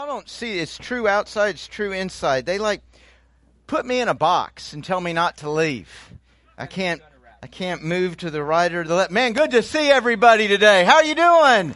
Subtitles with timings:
[0.00, 2.46] y'all don't see it's true outside, it's true inside.
[2.46, 2.80] They like
[3.66, 5.90] put me in a box and tell me not to leave.
[6.56, 7.02] I can't
[7.42, 9.10] I can't move to the right or the left.
[9.10, 10.84] Man, good to see everybody today.
[10.84, 11.74] How are you doing?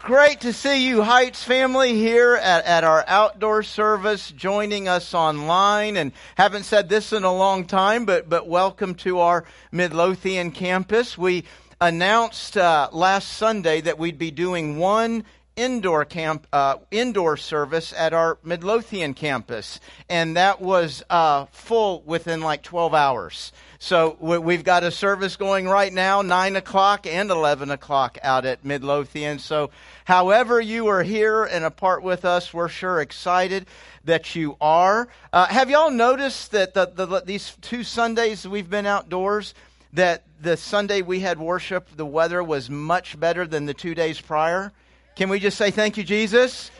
[0.00, 5.96] Great to see you, Heights family, here at, at our outdoor service, joining us online.
[5.96, 11.16] And haven't said this in a long time, but, but welcome to our Midlothian campus.
[11.16, 11.44] We
[11.80, 15.22] announced uh, last Sunday that we'd be doing one
[15.56, 22.40] indoor camp uh, indoor service at our Midlothian campus, and that was uh, full within
[22.40, 23.52] like 12 hours.
[23.78, 28.64] So we've got a service going right now, 9 o'clock and 11 o'clock out at
[28.64, 29.40] Midlothian.
[29.40, 29.70] So
[30.04, 33.66] however you are here and apart with us, we're sure excited
[34.04, 35.08] that you are.
[35.32, 39.52] Uh, have y'all noticed that the, the, these two Sundays we've been outdoors,
[39.92, 44.20] that the Sunday we had worship, the weather was much better than the two days
[44.20, 44.72] prior?
[45.14, 46.70] Can we just say thank you, Jesus?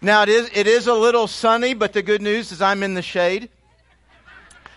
[0.00, 2.94] Now it is, it is a little sunny, but the good news is I'm in
[2.94, 3.50] the shade.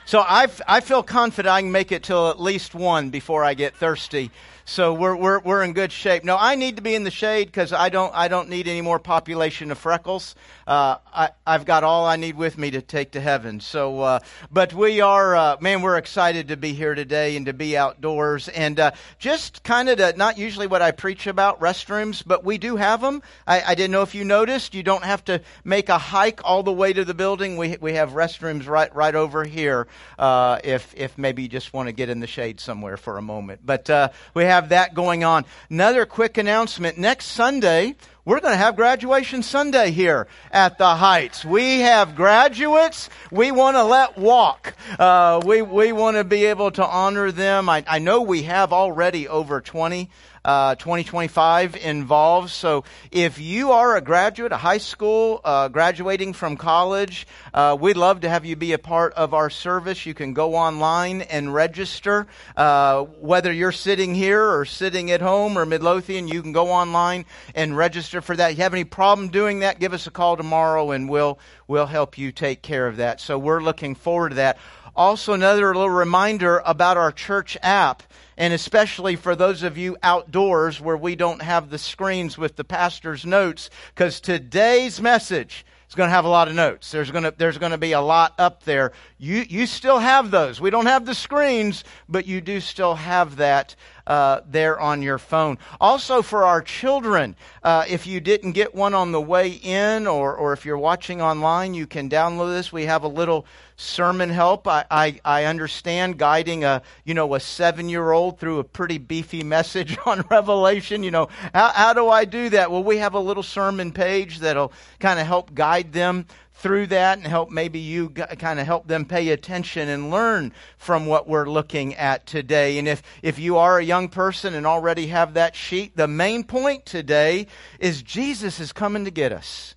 [0.06, 3.54] So I, I feel confident I can make it till at least one before I
[3.54, 4.32] get thirsty.
[4.70, 6.24] So we're, we're, we're in good shape.
[6.24, 8.82] No, I need to be in the shade because I don't, I don't need any
[8.82, 10.36] more population of freckles.
[10.68, 13.62] Uh, I, I've got all I need with me to take to heaven.
[13.62, 14.20] So, uh,
[14.52, 18.48] but we are, uh, man, we're excited to be here today and to be outdoors.
[18.48, 22.76] And uh, just kind of not usually what I preach about, restrooms, but we do
[22.76, 23.24] have them.
[23.48, 24.76] I, I didn't know if you noticed.
[24.76, 27.58] You don't have to make a hike all the way to the building.
[27.58, 29.88] We, we have restrooms right, right over here
[30.20, 33.22] uh, if, if maybe you just want to get in the shade somewhere for a
[33.24, 33.62] moment.
[33.66, 35.46] But uh, we have have that going on.
[35.70, 36.98] Another quick announcement.
[36.98, 41.46] Next Sunday, we're going to have graduation Sunday here at the Heights.
[41.46, 43.10] We have graduates.
[43.32, 44.74] We want to let walk.
[45.00, 47.70] Uh, we we want to be able to honor them.
[47.70, 50.10] I, I know we have already over 20
[50.44, 52.54] uh, 2025 involves.
[52.54, 57.98] So if you are a graduate, a high school, uh, graduating from college, uh, we'd
[57.98, 60.06] love to have you be a part of our service.
[60.06, 62.28] You can go online and register.
[62.56, 67.26] Uh, whether you're sitting here or sitting at home or Midlothian, you can go online
[67.56, 68.52] and register for that.
[68.52, 71.86] If you have any problem doing that, give us a call tomorrow and we'll, we'll
[71.86, 73.22] help you take care of that.
[73.22, 74.58] So we're looking forward to that.
[74.96, 78.04] Also, another little reminder about our church app
[78.40, 82.64] and especially for those of you outdoors where we don't have the screens with the
[82.64, 86.90] pastor's notes, because today's message is going to have a lot of notes.
[86.90, 88.94] There's going to, there's going to be a lot up there.
[89.18, 90.62] You, you still have those.
[90.62, 93.76] We don't have the screens, but you do still have that
[94.10, 95.58] uh, there on your phone.
[95.80, 100.36] Also, for our children, uh, if you didn't get one on the way in, or,
[100.36, 102.74] or if you're watching online, you can download this.
[102.74, 104.68] We have a little sermon help.
[104.68, 108.98] I, I, I understand guiding a you know a seven year old through a pretty
[108.98, 111.04] beefy message on Revelation.
[111.04, 112.72] You know how, how do I do that?
[112.72, 116.26] Well, we have a little sermon page that'll kind of help guide them
[116.60, 121.06] through that and help maybe you kind of help them pay attention and learn from
[121.06, 122.78] what we're looking at today.
[122.78, 126.44] And if, if you are a young person and already have that sheet, the main
[126.44, 127.48] point today
[127.80, 129.74] is Jesus is coming to get us.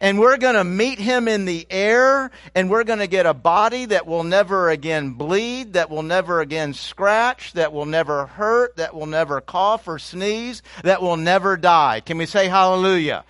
[0.00, 3.34] And we're going to meet him in the air, and we're going to get a
[3.34, 8.76] body that will never again bleed, that will never again scratch, that will never hurt,
[8.76, 12.00] that will never cough or sneeze, that will never die.
[12.00, 13.24] Can we say hallelujah?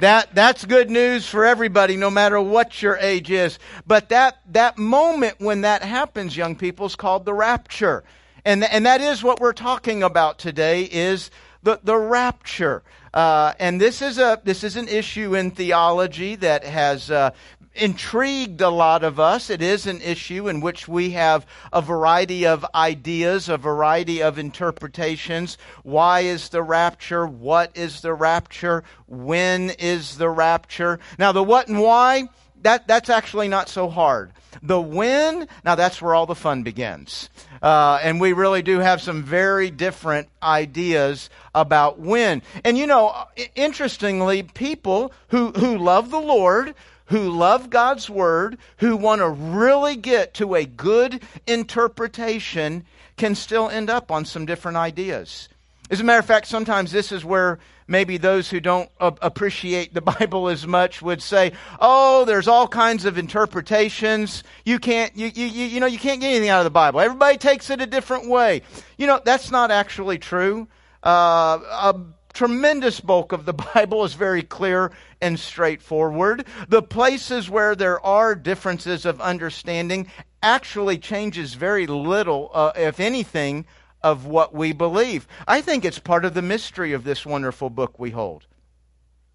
[0.00, 3.58] That, that's good news for everybody, no matter what your age is.
[3.86, 8.04] But that, that moment when that happens, young people, is called the rapture.
[8.44, 11.30] And, and that is what we're talking about today is
[11.64, 12.82] the, the rapture.
[13.12, 17.30] Uh, and this is a this is an issue in theology that has uh,
[17.78, 19.50] intrigued a lot of us.
[19.50, 24.38] It is an issue in which we have a variety of ideas, a variety of
[24.38, 25.58] interpretations.
[25.82, 27.26] Why is the rapture?
[27.26, 28.84] What is the rapture?
[29.06, 30.98] When is the rapture?
[31.18, 32.28] Now, the what and why,
[32.62, 34.32] that, that's actually not so hard.
[34.62, 37.30] The when, now that's where all the fun begins.
[37.62, 42.42] Uh, and we really do have some very different ideas about when.
[42.64, 43.14] And you know,
[43.54, 46.74] interestingly, people who, who love the Lord,
[47.08, 52.84] who love God's Word, who want to really get to a good interpretation,
[53.16, 55.48] can still end up on some different ideas.
[55.90, 60.00] As a matter of fact, sometimes this is where maybe those who don't appreciate the
[60.18, 64.44] Bible as much would say, "Oh, there's all kinds of interpretations.
[64.64, 67.00] You can't, you, you, you know, you can't get anything out of the Bible.
[67.00, 68.62] Everybody takes it a different way."
[68.98, 70.68] You know, that's not actually true.
[71.02, 71.94] Uh,
[72.38, 76.46] tremendous bulk of the Bible is very clear and straightforward.
[76.68, 80.06] The places where there are differences of understanding
[80.40, 83.66] actually changes very little, uh, if anything,
[84.04, 85.26] of what we believe.
[85.48, 88.46] I think it's part of the mystery of this wonderful book we hold.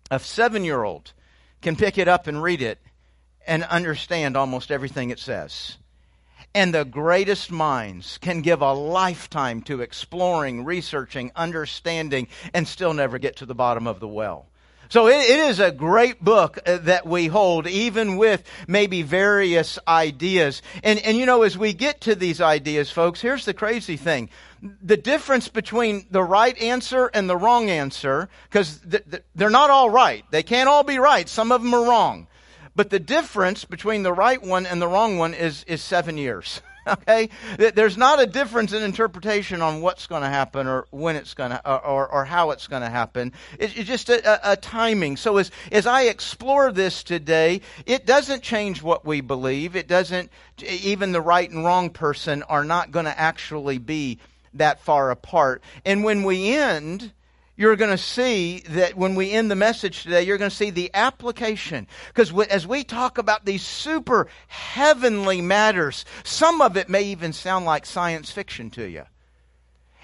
[0.09, 1.11] A seven year old
[1.61, 2.79] can pick it up and read it
[3.45, 5.77] and understand almost everything it says.
[6.55, 13.17] And the greatest minds can give a lifetime to exploring, researching, understanding, and still never
[13.17, 14.45] get to the bottom of the well.
[14.89, 19.79] So it, it is a great book uh, that we hold, even with maybe various
[19.87, 20.61] ideas.
[20.83, 24.29] And, and you know, as we get to these ideas, folks, here's the crazy thing.
[24.61, 29.71] The difference between the right answer and the wrong answer, because th- th- they're not
[29.71, 30.23] all right.
[30.29, 31.27] They can't all be right.
[31.27, 32.27] Some of them are wrong.
[32.75, 36.61] But the difference between the right one and the wrong one is, is seven years.
[36.87, 37.29] okay?
[37.57, 41.51] There's not a difference in interpretation on what's going to happen or when it's going
[41.51, 43.33] to, or, or how it's going to happen.
[43.59, 45.17] It's, just a, a, timing.
[45.17, 49.75] So as, as I explore this today, it doesn't change what we believe.
[49.75, 50.29] It doesn't,
[50.61, 54.19] even the right and wrong person are not going to actually be
[54.55, 55.63] that far apart.
[55.85, 57.11] And when we end,
[57.55, 60.71] you're going to see that when we end the message today, you're going to see
[60.71, 61.87] the application.
[62.07, 67.65] Because as we talk about these super heavenly matters, some of it may even sound
[67.65, 69.03] like science fiction to you.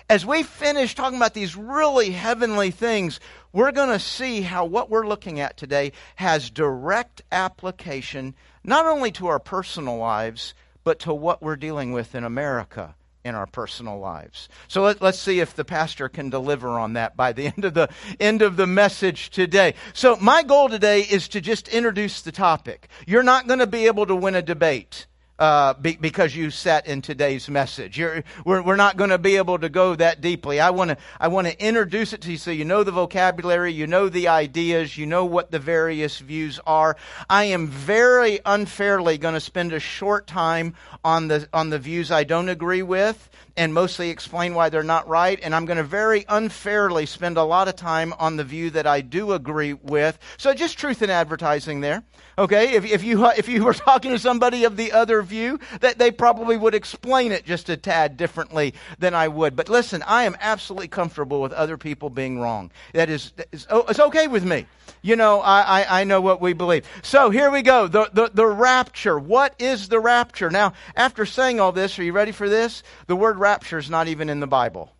[0.10, 3.20] As we finish talking about these really heavenly things,
[3.52, 9.12] we're going to see how what we're looking at today has direct application not only
[9.12, 10.54] to our personal lives,
[10.84, 14.48] but to what we're dealing with in America in our personal lives.
[14.68, 17.74] So let, us see if the pastor can deliver on that by the end of
[17.74, 17.90] the
[18.20, 19.74] end of the message today.
[19.94, 22.88] So my goal today is to just introduce the topic.
[23.06, 25.08] You're not going to be able to win a debate
[25.40, 27.98] uh, be, because you sat in today's message.
[27.98, 30.60] You're, we're, we're not going to be able to go that deeply.
[30.60, 33.72] I want to I want to introduce it to you so you know the vocabulary,
[33.72, 36.98] you know the ideas, you know what the various views are.
[37.30, 42.12] I am very unfairly going to spend a short time on the on the views
[42.12, 45.38] I don't agree with and mostly explain why they're not right.
[45.44, 48.88] And I'm going to very unfairly spend a lot of time on the view that
[48.88, 50.18] I do agree with.
[50.38, 52.04] So just truth in advertising there.
[52.38, 55.98] Okay, if, if you if you were talking to somebody of the other view, that
[55.98, 59.56] they probably would explain it just a tad differently than I would.
[59.56, 62.72] But listen, I am absolutely comfortable with other people being wrong.
[62.94, 64.66] That is, that is oh, it's okay with me.
[65.02, 66.86] You know, I, I, I know what we believe.
[67.04, 67.88] So here we go.
[67.88, 69.18] The, the the rapture.
[69.18, 70.50] What is the rapture?
[70.50, 72.84] Now, after saying all this, are you ready for this?
[73.08, 74.92] The word rapture is not even in the Bible.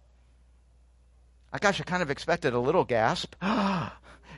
[1.52, 3.36] I gosh, I kind of expected a little gasp.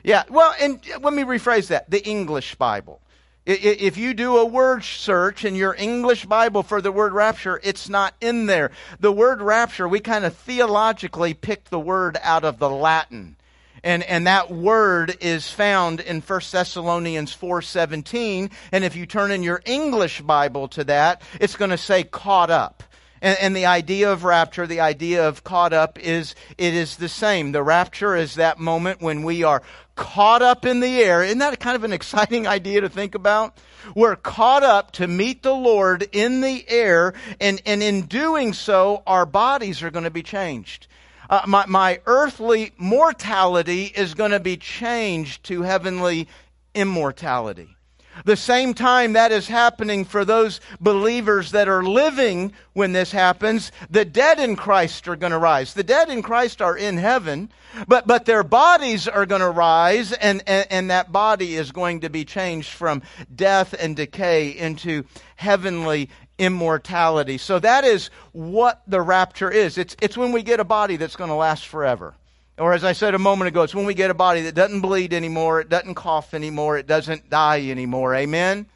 [0.04, 3.00] Yeah, well, and let me rephrase that the English Bible.
[3.44, 7.88] If you do a word search in your English Bible for the word rapture, it's
[7.88, 8.70] not in there.
[9.00, 13.34] The word rapture, we kind of theologically picked the word out of the Latin.
[13.82, 18.52] And, and that word is found in 1 Thessalonians 4.17.
[18.70, 22.50] And if you turn in your English Bible to that, it's going to say caught
[22.50, 22.84] up.
[23.22, 27.08] And, and, the idea of rapture, the idea of caught up is, it is the
[27.08, 27.52] same.
[27.52, 29.62] The rapture is that moment when we are
[29.94, 31.22] caught up in the air.
[31.22, 33.56] Isn't that kind of an exciting idea to think about?
[33.94, 39.04] We're caught up to meet the Lord in the air, and, and in doing so,
[39.06, 40.88] our bodies are going to be changed.
[41.30, 46.28] Uh, my, my earthly mortality is going to be changed to heavenly
[46.74, 47.76] immortality.
[48.24, 53.72] The same time that is happening for those believers that are living when this happens,
[53.90, 55.74] the dead in Christ are going to rise.
[55.74, 57.50] The dead in Christ are in heaven,
[57.88, 62.00] but, but their bodies are going to rise, and, and, and that body is going
[62.00, 63.02] to be changed from
[63.34, 65.04] death and decay into
[65.36, 67.38] heavenly immortality.
[67.38, 69.78] So that is what the rapture is.
[69.78, 72.14] It's, it's when we get a body that's going to last forever.
[72.62, 74.82] Or as I said a moment ago, it's when we get a body that doesn't
[74.82, 78.14] bleed anymore, it doesn't cough anymore, it doesn't die anymore.
[78.14, 78.66] Amen?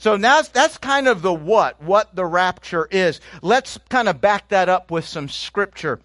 [0.00, 3.20] So now that's kind of the what, what the rapture is.
[3.40, 6.00] Let's kind of back that up with some scripture.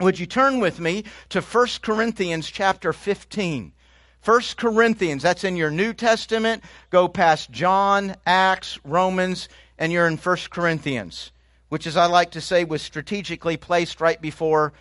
[0.00, 3.72] Would you turn with me to 1 Corinthians chapter 15?
[4.24, 6.64] 1 Corinthians, that's in your New Testament.
[6.90, 11.30] Go past John, Acts, Romans, and you're in 1 Corinthians,
[11.68, 14.72] which, as I like to say, was strategically placed right before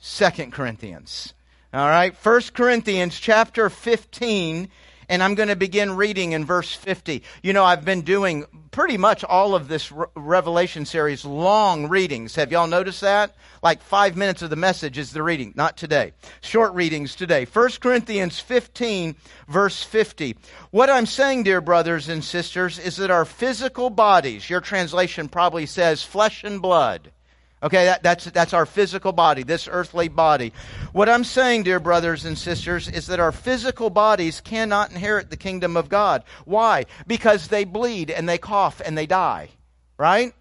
[0.00, 1.34] Second Corinthians.
[1.74, 4.70] All right, First Corinthians chapter 15,
[5.10, 7.22] and I'm going to begin reading in verse 50.
[7.42, 12.34] You know, I've been doing pretty much all of this Re- Revelation series long readings.
[12.36, 13.34] Have y'all noticed that?
[13.62, 15.52] Like five minutes of the message is the reading.
[15.54, 16.12] Not today.
[16.40, 17.44] Short readings today.
[17.44, 19.14] First Corinthians 15,
[19.48, 20.34] verse 50.
[20.70, 25.66] What I'm saying, dear brothers and sisters, is that our physical bodies, your translation probably
[25.66, 27.12] says flesh and blood,
[27.62, 30.54] Okay, that, that's, that's our physical body, this earthly body.
[30.92, 35.36] What I'm saying, dear brothers and sisters, is that our physical bodies cannot inherit the
[35.36, 36.24] kingdom of God.
[36.46, 36.86] Why?
[37.06, 39.50] Because they bleed and they cough and they die.
[39.98, 40.32] Right?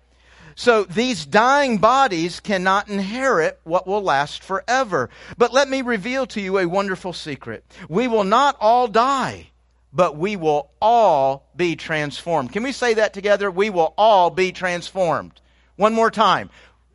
[0.56, 5.10] So these dying bodies cannot inherit what will last forever.
[5.38, 7.66] But let me reveal to you a wonderful secret.
[7.90, 9.52] We will not all die,
[9.92, 12.54] but we will all be transformed.
[12.54, 13.52] Can we say that together?
[13.52, 15.40] We will all be transformed.
[15.78, 16.50] One more time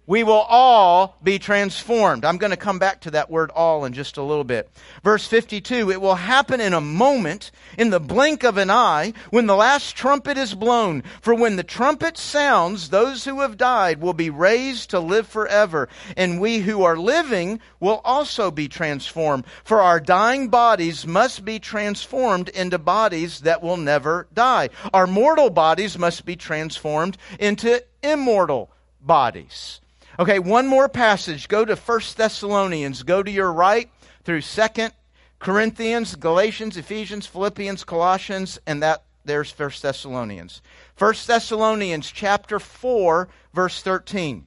[0.07, 2.25] we will all be transformed.
[2.25, 4.71] I'm going to come back to that word all in just a little bit.
[5.03, 9.47] Verse 52, it will happen in a moment, in the blink of an eye, when
[9.47, 11.03] the last trumpet is blown.
[11.23, 15.89] For when the trumpet sounds, those who have died will be raised to live forever,
[16.17, 19.45] and we who are living will also be transformed.
[19.65, 24.69] For our dying bodies must be transformed into bodies that will never die.
[24.93, 28.71] Our mortal bodies must be transformed into immortal
[29.01, 29.81] bodies.
[30.19, 31.49] Okay, one more passage.
[31.49, 33.03] Go to 1 Thessalonians.
[33.03, 33.91] Go to your right
[34.23, 34.93] through 2nd
[35.41, 40.63] Corinthians, Galatians, Ephesians, Philippians, Colossians, and that there's 1 Thessalonians.
[40.99, 44.47] 1 Thessalonians chapter 4 verse 13.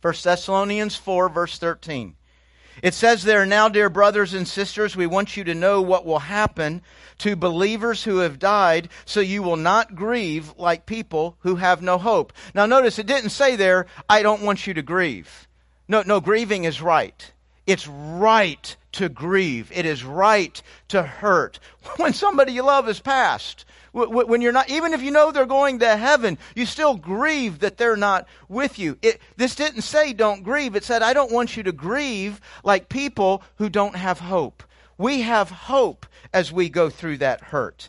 [0.00, 2.14] 1 Thessalonians 4 verse 13.
[2.82, 6.20] It says there, now, dear brothers and sisters, we want you to know what will
[6.20, 6.82] happen
[7.18, 11.98] to believers who have died, so you will not grieve like people who have no
[11.98, 12.32] hope.
[12.54, 15.48] Now, notice it didn't say there, I don't want you to grieve.
[15.88, 17.32] No, no, grieving is right.
[17.66, 19.70] It's right to grieve.
[19.72, 21.60] It is right to hurt
[21.96, 23.64] when somebody you love has passed.
[23.92, 27.78] When you're not, even if you know they're going to heaven, you still grieve that
[27.78, 28.98] they're not with you.
[29.00, 30.76] It, this didn't say don't grieve.
[30.76, 34.62] It said, I don't want you to grieve like people who don't have hope.
[34.98, 37.88] We have hope as we go through that hurt.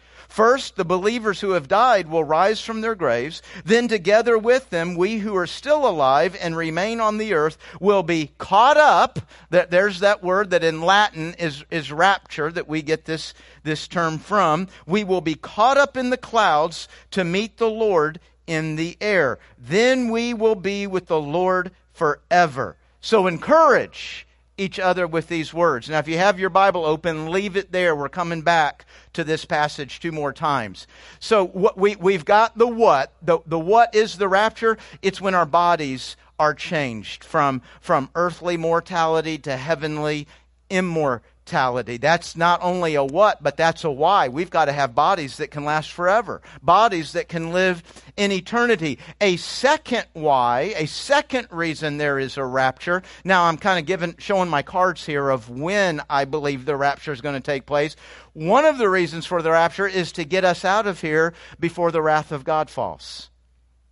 [0.31, 3.41] First, the believers who have died will rise from their graves.
[3.65, 8.01] Then, together with them, we who are still alive and remain on the earth will
[8.01, 9.19] be caught up.
[9.49, 13.33] There's that word that in Latin is, is rapture, that we get this,
[13.63, 14.69] this term from.
[14.87, 19.37] We will be caught up in the clouds to meet the Lord in the air.
[19.57, 22.77] Then we will be with the Lord forever.
[23.01, 24.25] So encourage
[24.61, 25.89] each other with these words.
[25.89, 27.95] Now, if you have your Bible open, leave it there.
[27.95, 30.85] We're coming back to this passage two more times.
[31.19, 33.11] So what we, we've got the what.
[33.23, 34.77] The, the what is the rapture?
[35.01, 40.27] It's when our bodies are changed from, from earthly mortality to heavenly
[40.69, 44.29] immortality That's not only a what, but that's a why.
[44.29, 47.83] We've got to have bodies that can last forever, bodies that can live
[48.17, 48.99] in eternity.
[49.19, 53.03] A second why, a second reason there is a rapture.
[53.23, 57.11] Now I'm kind of giving, showing my cards here of when I believe the rapture
[57.11, 57.95] is going to take place.
[58.33, 61.91] One of the reasons for the rapture is to get us out of here before
[61.91, 63.29] the wrath of God falls.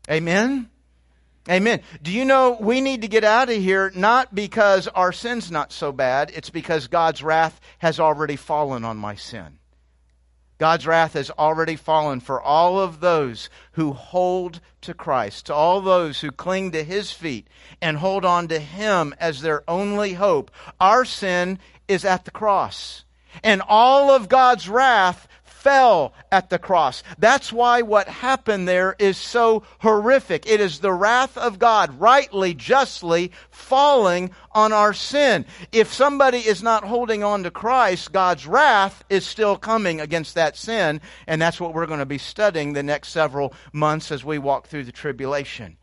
[0.09, 0.69] Amen?
[1.49, 1.81] Amen.
[2.03, 5.71] Do you know we need to get out of here not because our sin's not
[5.71, 9.57] so bad, it's because God's wrath has already fallen on my sin.
[10.59, 15.81] God's wrath has already fallen for all of those who hold to Christ, to all
[15.81, 17.47] those who cling to His feet
[17.81, 20.51] and hold on to Him as their only hope.
[20.79, 23.05] Our sin is at the cross.
[23.43, 25.27] And all of God's wrath
[25.59, 27.03] fell at the cross.
[27.17, 30.47] That's why what happened there is so horrific.
[30.47, 35.45] It is the wrath of God, rightly, justly falling on our sin.
[35.73, 40.55] If somebody is not holding on to Christ, God's wrath is still coming against that
[40.55, 44.37] sin, and that's what we're going to be studying the next several months as we
[44.37, 45.75] walk through the tribulation.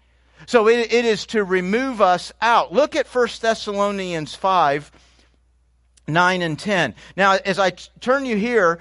[0.47, 2.73] So it, it is to remove us out.
[2.73, 4.91] Look at 1 Thessalonians 5.
[6.09, 6.95] 9 and 10.
[7.17, 8.79] Now, as I t- turn you here,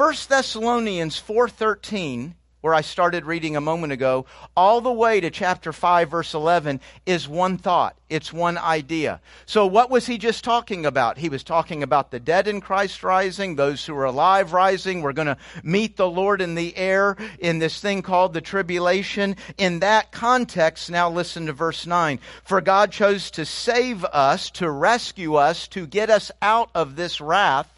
[0.00, 4.24] 1 Thessalonians 4:13 where I started reading a moment ago,
[4.56, 7.98] all the way to chapter 5, verse 11, is one thought.
[8.08, 9.20] It's one idea.
[9.44, 11.18] So, what was he just talking about?
[11.18, 15.02] He was talking about the dead in Christ rising, those who are alive rising.
[15.02, 19.36] We're going to meet the Lord in the air in this thing called the tribulation.
[19.58, 22.20] In that context, now listen to verse 9.
[22.42, 27.20] For God chose to save us, to rescue us, to get us out of this
[27.20, 27.70] wrath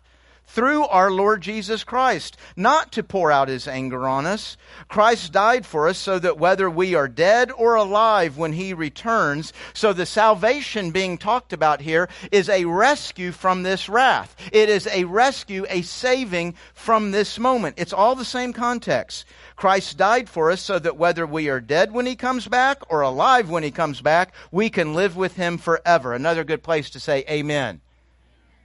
[0.52, 4.58] through our Lord Jesus Christ, not to pour out his anger on us.
[4.86, 9.54] Christ died for us so that whether we are dead or alive when he returns,
[9.72, 14.36] so the salvation being talked about here is a rescue from this wrath.
[14.52, 17.76] It is a rescue, a saving from this moment.
[17.78, 19.24] It's all the same context.
[19.56, 23.00] Christ died for us so that whether we are dead when he comes back or
[23.00, 26.12] alive when he comes back, we can live with him forever.
[26.12, 27.80] Another good place to say amen.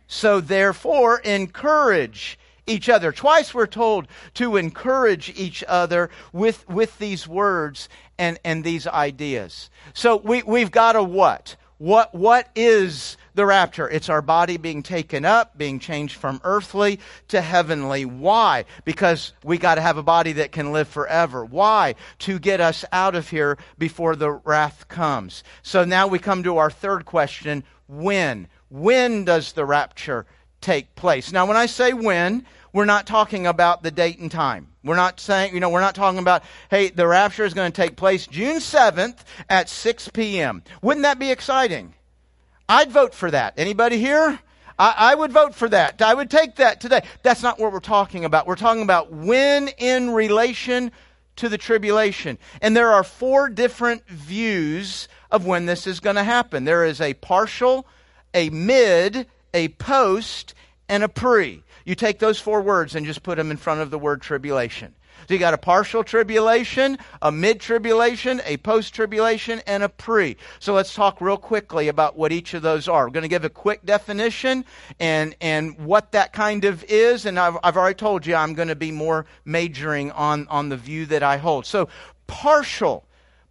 [0.08, 3.12] So therefore, encourage each other.
[3.12, 9.70] Twice we're told to encourage each other with, with these words and, and these ideas.
[9.94, 11.56] So we, we've got a what?
[11.80, 13.88] What, what is the rapture?
[13.88, 18.04] It's our body being taken up, being changed from earthly to heavenly.
[18.04, 18.66] Why?
[18.84, 21.46] Because we got to have a body that can live forever.
[21.46, 21.94] Why?
[22.20, 25.44] To get us out of here before the wrath comes.
[25.62, 27.64] So now we come to our third question.
[27.88, 28.48] When?
[28.70, 30.26] When does the rapture
[30.62, 31.32] take place?
[31.32, 34.68] Now, when I say when, we're not talking about the date and time.
[34.84, 37.76] We're not saying, you know, we're not talking about, hey, the rapture is going to
[37.76, 39.18] take place June 7th
[39.50, 40.64] at 6 p.m.
[40.82, 41.94] Wouldn't that be exciting?
[42.70, 43.54] I'd vote for that.
[43.58, 44.40] Anybody here?
[44.78, 46.02] I, I, would vote for that.
[46.02, 47.02] I would take that today.
[47.24, 48.46] That's not what we're talking about.
[48.46, 50.92] We're talking about when in relation
[51.38, 52.38] to the tribulation.
[52.62, 56.66] And there are four different views of when this is going to happen.
[56.66, 57.88] There is a partial,
[58.34, 60.54] a mid, a post,
[60.90, 61.64] and a pre.
[61.86, 64.94] You take those four words and just put them in front of the word tribulation.
[65.28, 70.38] So you got a partial tribulation, a mid tribulation, a post tribulation, and a pre.
[70.60, 73.06] So let's talk real quickly about what each of those are.
[73.06, 74.64] We're going to give a quick definition
[75.00, 77.26] and, and what that kind of is.
[77.26, 80.78] And I've, I've already told you I'm going to be more majoring on, on the
[80.78, 81.66] view that I hold.
[81.66, 81.90] So
[82.28, 83.06] partial,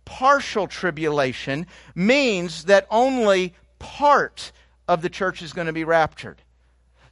[0.04, 4.52] partial tribulation means that only part
[4.88, 6.42] of the church is going to be raptured.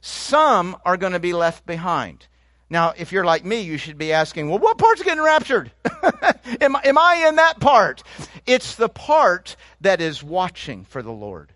[0.01, 2.27] Some are going to be left behind.
[2.69, 5.71] Now, if you're like me, you should be asking, well, what part's getting raptured?
[6.61, 8.03] am, am I in that part?
[8.45, 11.53] It's the part that is watching for the Lord,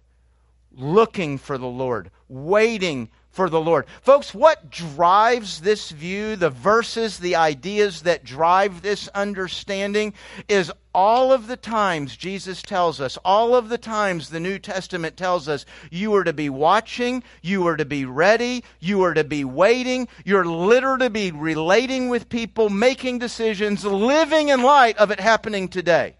[0.71, 3.85] looking for the Lord, waiting for the Lord.
[4.01, 10.13] Folks, what drives this view, the verses, the ideas that drive this understanding,
[10.47, 15.15] is all of the times Jesus tells us, all of the times the New Testament
[15.15, 19.23] tells us, you are to be watching, you are to be ready, you are to
[19.23, 25.11] be waiting, you're literally to be relating with people, making decisions, living in light of
[25.11, 26.15] it happening today.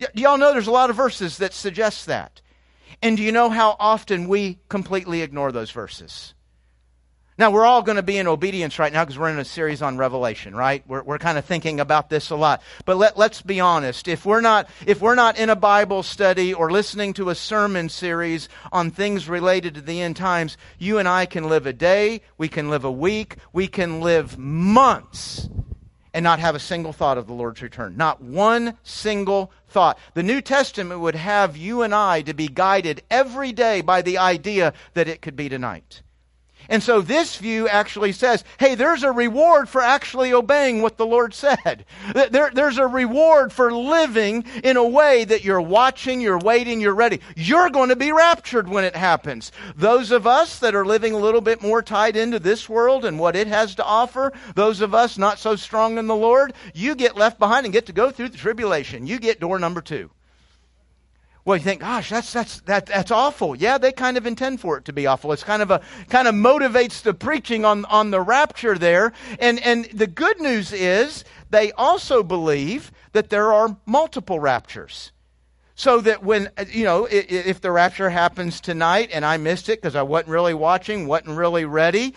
[0.00, 2.39] Y- y'all know there's a lot of verses that suggest that.
[3.02, 6.34] And do you know how often we completely ignore those verses?
[7.40, 9.80] Now, we're all going to be in obedience right now because we're in a series
[9.80, 10.84] on Revelation, right?
[10.86, 12.60] We're, we're kind of thinking about this a lot.
[12.84, 14.08] But let, let's be honest.
[14.08, 17.88] If we're, not, if we're not in a Bible study or listening to a sermon
[17.88, 22.20] series on things related to the end times, you and I can live a day,
[22.36, 25.48] we can live a week, we can live months
[26.12, 27.96] and not have a single thought of the Lord's return.
[27.96, 29.98] Not one single thought.
[30.14, 34.18] The New Testament would have you and I to be guided every day by the
[34.18, 36.02] idea that it could be tonight.
[36.70, 41.04] And so this view actually says, hey, there's a reward for actually obeying what the
[41.04, 41.84] Lord said.
[42.14, 46.94] There, there's a reward for living in a way that you're watching, you're waiting, you're
[46.94, 47.20] ready.
[47.34, 49.50] You're going to be raptured when it happens.
[49.74, 53.18] Those of us that are living a little bit more tied into this world and
[53.18, 56.94] what it has to offer, those of us not so strong in the Lord, you
[56.94, 59.08] get left behind and get to go through the tribulation.
[59.08, 60.10] You get door number two.
[61.44, 63.56] Well, you think, gosh, that's, that's, that, that's awful.
[63.56, 65.32] Yeah, they kind of intend for it to be awful.
[65.32, 69.12] It's kind of a, kind of motivates the preaching on, on the rapture there.
[69.38, 75.12] And, and the good news is they also believe that there are multiple raptures.
[75.74, 79.96] So that when, you know, if the rapture happens tonight and I missed it because
[79.96, 82.14] I wasn't really watching, wasn't really ready,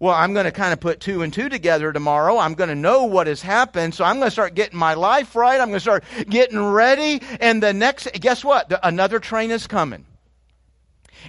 [0.00, 2.38] well, I'm going to kind of put two and two together tomorrow.
[2.38, 3.94] I'm going to know what has happened.
[3.94, 5.60] So I'm going to start getting my life right.
[5.60, 7.22] I'm going to start getting ready.
[7.40, 8.68] And the next, guess what?
[8.68, 10.04] The, another train is coming.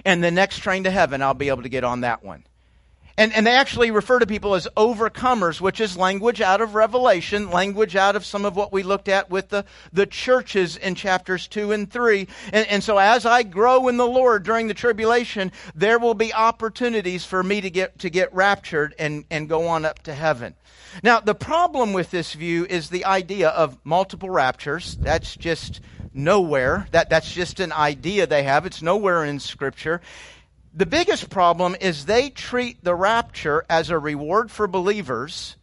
[0.04, 2.44] And the next train to heaven, I'll be able to get on that one.
[3.18, 7.50] And, and they actually refer to people as overcomers, which is language out of Revelation,
[7.50, 11.48] language out of some of what we looked at with the, the churches in chapters
[11.48, 12.28] 2 and 3.
[12.52, 16.34] And, and so as I grow in the Lord during the tribulation, there will be
[16.34, 20.54] opportunities for me to get, to get raptured and, and go on up to heaven.
[21.02, 24.96] Now, the problem with this view is the idea of multiple raptures.
[24.96, 25.80] That's just
[26.12, 26.86] nowhere.
[26.92, 28.66] That, that's just an idea they have.
[28.66, 30.00] It's nowhere in Scripture.
[30.76, 35.56] The biggest problem is they treat the rapture as a reward for believers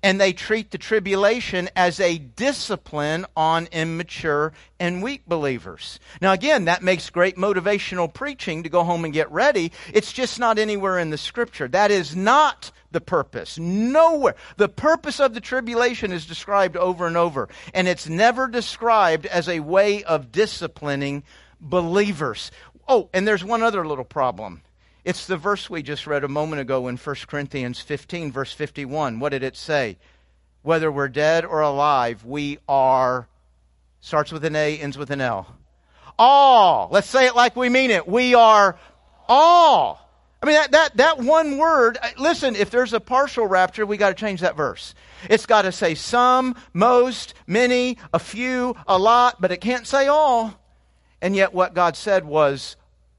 [0.00, 5.98] and they treat the tribulation as a discipline on immature and weak believers.
[6.20, 9.72] Now, again, that makes great motivational preaching to go home and get ready.
[9.92, 11.66] It's just not anywhere in the scripture.
[11.66, 13.58] That is not the purpose.
[13.58, 14.36] Nowhere.
[14.56, 19.48] The purpose of the tribulation is described over and over, and it's never described as
[19.48, 21.24] a way of disciplining
[21.60, 22.50] believers.
[22.88, 24.62] Oh, and there's one other little problem.
[25.04, 29.18] It's the verse we just read a moment ago in 1 Corinthians 15, verse 51.
[29.18, 29.96] What did it say?
[30.62, 33.26] Whether we're dead or alive, we are,
[34.00, 35.56] starts with an A, ends with an L.
[36.18, 36.88] All.
[36.90, 38.06] Let's say it like we mean it.
[38.06, 38.78] We are
[39.26, 40.06] all.
[40.42, 43.96] I mean, that, that, that one word, uh, listen, if there's a partial rapture, we
[43.96, 44.94] got to change that verse.
[45.28, 50.06] It's got to say some, most, many, a few, a lot, but it can't say
[50.06, 50.54] all.
[51.22, 52.76] And yet, what God said was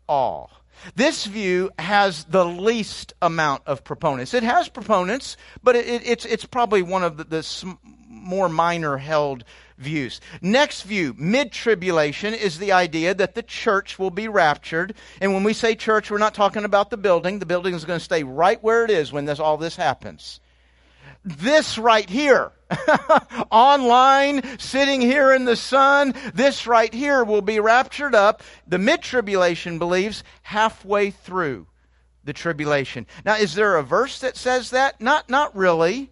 [0.07, 0.51] all.
[0.95, 4.33] This view has the least amount of proponents.
[4.33, 7.73] It has proponents, but it, it, it's, it's probably one of the, the sm-
[8.07, 9.43] more minor held
[9.77, 10.21] views.
[10.41, 14.95] Next view, mid tribulation, is the idea that the church will be raptured.
[15.19, 17.39] And when we say church, we're not talking about the building.
[17.39, 20.39] The building is going to stay right where it is when this, all this happens.
[21.23, 22.51] This right here,
[23.51, 29.01] online, sitting here in the sun, this right here will be raptured up, the mid
[29.01, 31.67] tribulation believes, halfway through
[32.23, 33.05] the tribulation.
[33.25, 34.99] Now, is there a verse that says that?
[34.99, 36.09] Not, not really.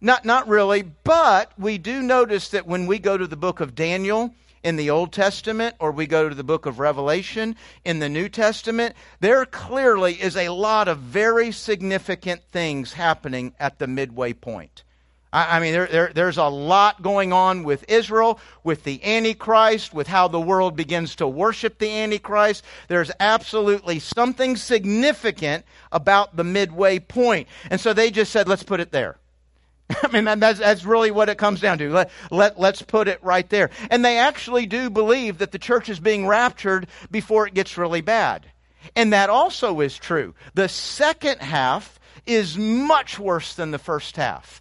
[0.00, 3.74] Not, not really, but we do notice that when we go to the book of
[3.74, 4.34] Daniel,
[4.66, 8.28] in the Old Testament or we go to the book of Revelation in the New
[8.28, 14.82] Testament, there clearly is a lot of very significant things happening at the midway point.
[15.32, 20.08] I, mean, there, there, there's a lot going on with Israel, with the Antichrist, with
[20.08, 22.64] how the world begins to worship the Antichrist.
[22.88, 27.46] There's absolutely something significant about the midway point.
[27.70, 29.18] And so they just said, let's put it there.
[30.02, 31.90] I mean, that's, that's really what it comes down to.
[31.90, 33.70] Let, let, let's put it right there.
[33.90, 38.00] And they actually do believe that the church is being raptured before it gets really
[38.00, 38.46] bad.
[38.94, 40.34] And that also is true.
[40.54, 44.60] The second half is much worse than the first half.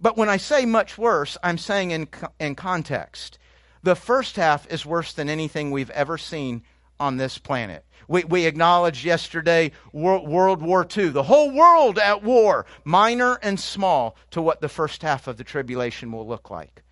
[0.00, 2.08] But when I say much worse, I'm saying in,
[2.40, 3.38] in context.
[3.82, 6.62] The first half is worse than anything we've ever seen
[6.98, 7.84] on this planet.
[8.08, 14.16] We, we acknowledged yesterday World, War II, the whole world at war, minor and small,
[14.32, 16.82] to what the first half of the tribulation will look like.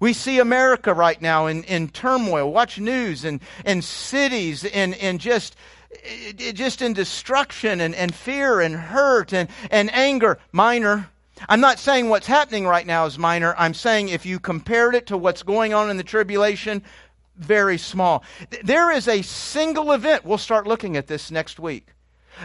[0.00, 2.52] We see America right now in, in turmoil.
[2.52, 5.54] Watch news and, and cities in, in just,
[6.36, 10.38] just in destruction and, and fear and hurt and, and anger.
[10.50, 11.08] Minor.
[11.48, 13.54] I'm not saying what's happening right now is minor.
[13.56, 16.82] I'm saying if you compared it to what's going on in the tribulation,
[17.36, 18.24] very small.
[18.62, 20.24] There is a single event.
[20.24, 21.88] We'll start looking at this next week.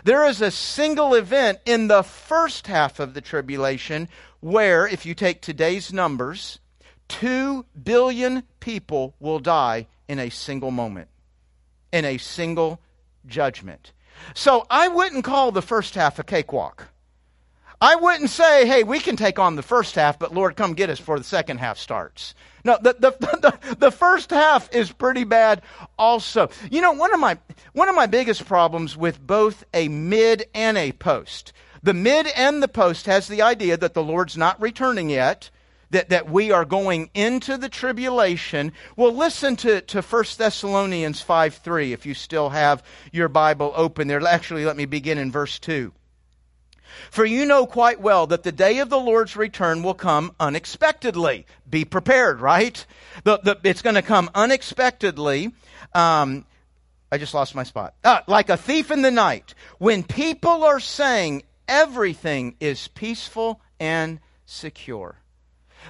[0.04, 5.14] There is a single event in the first half of the tribulation where, if you
[5.14, 6.60] take today's numbers,
[7.08, 11.08] two billion people will die in a single moment,
[11.92, 12.82] in a single
[13.26, 13.94] judgment.
[14.34, 16.88] So I wouldn't call the first half a cakewalk.
[17.80, 20.90] I wouldn't say, hey, we can take on the first half, but Lord, come get
[20.90, 22.34] us before the second half starts.
[22.64, 25.62] No, the, the, the, the, first half is pretty bad
[25.98, 26.50] also.
[26.72, 27.38] You know, one of my,
[27.74, 32.64] one of my biggest problems with both a mid and a post, the mid and
[32.64, 35.52] the post has the idea that the Lord's not returning yet,
[35.92, 38.74] that, that we are going into the tribulation.
[38.96, 44.08] Well, listen to, to 1 Thessalonians 5 3 if you still have your Bible open
[44.08, 44.26] there.
[44.26, 45.94] Actually, let me begin in verse 2.
[47.12, 51.46] For you know quite well that the day of the Lord's return will come unexpectedly.
[51.70, 52.86] Be prepared, right?
[53.24, 55.52] The, the, it's going to come unexpectedly.
[55.94, 56.46] Um,
[57.12, 57.94] I just lost my spot.
[58.04, 59.54] Ah, like a thief in the night.
[59.78, 65.16] When people are saying everything is peaceful and secure.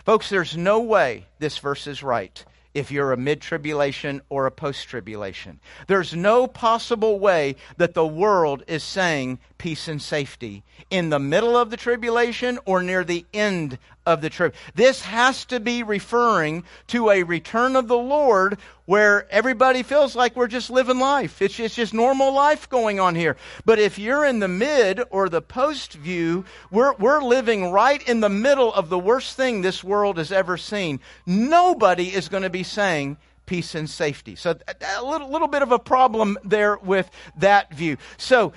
[0.06, 2.44] Folks, there's no way this verse is right
[2.78, 5.60] if you're a mid tribulation or a post tribulation.
[5.88, 11.58] There's no possible way that the world is saying peace and safety in the middle
[11.58, 14.56] of the tribulation or near the end of the trip.
[14.74, 20.38] This has to be referring to a return of the Lord where everybody feels like
[20.38, 21.42] we're just living life.
[21.42, 23.36] It's just, it's just normal life going on here.
[23.66, 28.22] But if you're in the mid or the post view, we're, we're living right in
[28.22, 31.02] the middle of the worst thing this world has ever seen.
[31.26, 34.36] Nobody is going to be saying, peace and safety.
[34.36, 34.56] So
[35.00, 37.98] a little, little bit of a problem there with that view.
[38.18, 38.54] So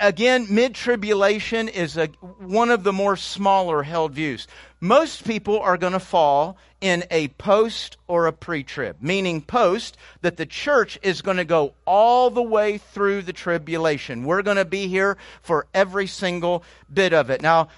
[0.00, 4.48] again, mid tribulation is a, one of the more smaller held views.
[4.80, 9.96] Most people are going to fall in a post or a pre trib, meaning post
[10.22, 14.24] that the church is going to go all the way through the tribulation.
[14.24, 17.42] We're going to be here for every single bit of it.
[17.42, 17.68] Now,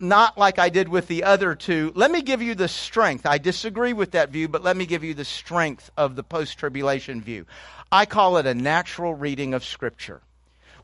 [0.00, 1.92] not like I did with the other two.
[1.94, 3.26] Let me give you the strength.
[3.26, 6.58] I disagree with that view, but let me give you the strength of the post
[6.58, 7.46] tribulation view.
[7.90, 10.20] I call it a natural reading of Scripture.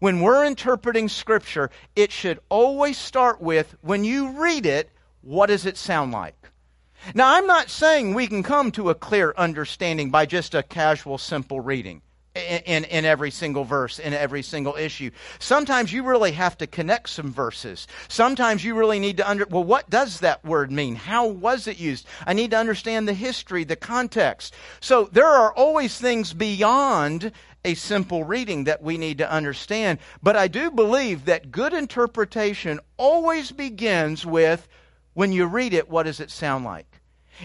[0.00, 4.90] When we're interpreting Scripture, it should always start with when you read it,
[5.22, 6.36] what does it sound like?
[7.14, 11.18] Now, I'm not saying we can come to a clear understanding by just a casual,
[11.18, 12.02] simple reading
[12.34, 15.10] in, in, every single verse, in every single issue.
[15.38, 17.86] Sometimes you really have to connect some verses.
[18.08, 20.96] Sometimes you really need to under, well, what does that word mean?
[20.96, 22.06] How was it used?
[22.26, 24.54] I need to understand the history, the context.
[24.80, 27.30] So there are always things beyond
[27.64, 30.00] a simple reading that we need to understand.
[30.22, 34.68] But I do believe that good interpretation always begins with
[35.14, 36.93] when you read it, what does it sound like?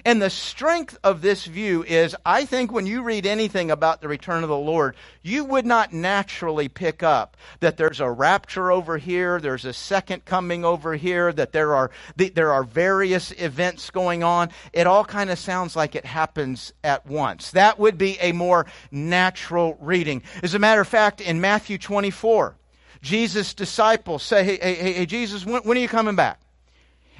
[0.06, 4.08] And the strength of this view is I think when you read anything about the
[4.08, 8.97] return of the Lord, you would not naturally pick up that there's a rapture over
[8.97, 14.23] here, there's a second coming over here, that there are, there are various events going
[14.23, 14.49] on.
[14.73, 17.52] It all kind of sounds like it happens at once.
[17.52, 20.23] That would be a more natural reading.
[20.43, 22.56] As a matter of fact, in Matthew 24,
[23.02, 26.39] Jesus' disciples say, Hey, hey, hey Jesus, when, when are you coming back?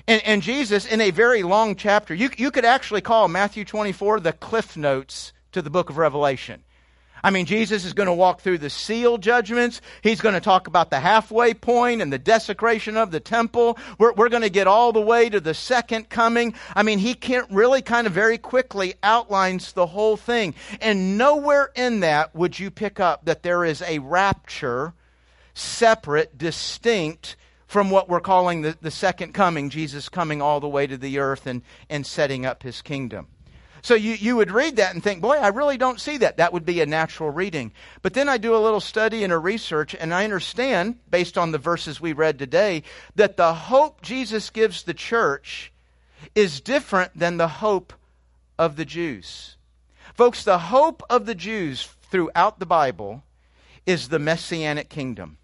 [0.10, 4.22] And, and Jesus, in a very long chapter, you, you could actually call Matthew 24
[4.22, 6.63] the cliff notes to the book of Revelation.
[7.24, 9.82] I mean, Jesus is going to walk through the seal judgments.
[10.02, 13.78] He's going to talk about the halfway point and the desecration of the temple.
[14.00, 16.56] We're, we're going to get all the way to the second coming.
[16.76, 20.56] I mean, he can't really kind of very quickly outlines the whole thing.
[20.82, 24.95] And nowhere in that would you pick up that there is a rapture
[25.54, 27.36] separate, distinct
[27.69, 31.19] from what we're calling the, the second coming, Jesus coming all the way to the
[31.19, 33.27] earth and, and setting up his kingdom.
[33.84, 36.38] So you, you would read that and think, boy, I really don't see that.
[36.38, 37.71] That would be a natural reading.
[38.01, 41.51] But then I do a little study and a research, and I understand, based on
[41.51, 42.82] the verses we read today,
[43.15, 45.71] that the hope Jesus gives the church
[46.34, 47.93] is different than the hope
[48.58, 49.58] of the Jews.
[50.15, 53.23] Folks, the hope of the Jews throughout the Bible
[53.86, 55.38] is the messianic kingdom.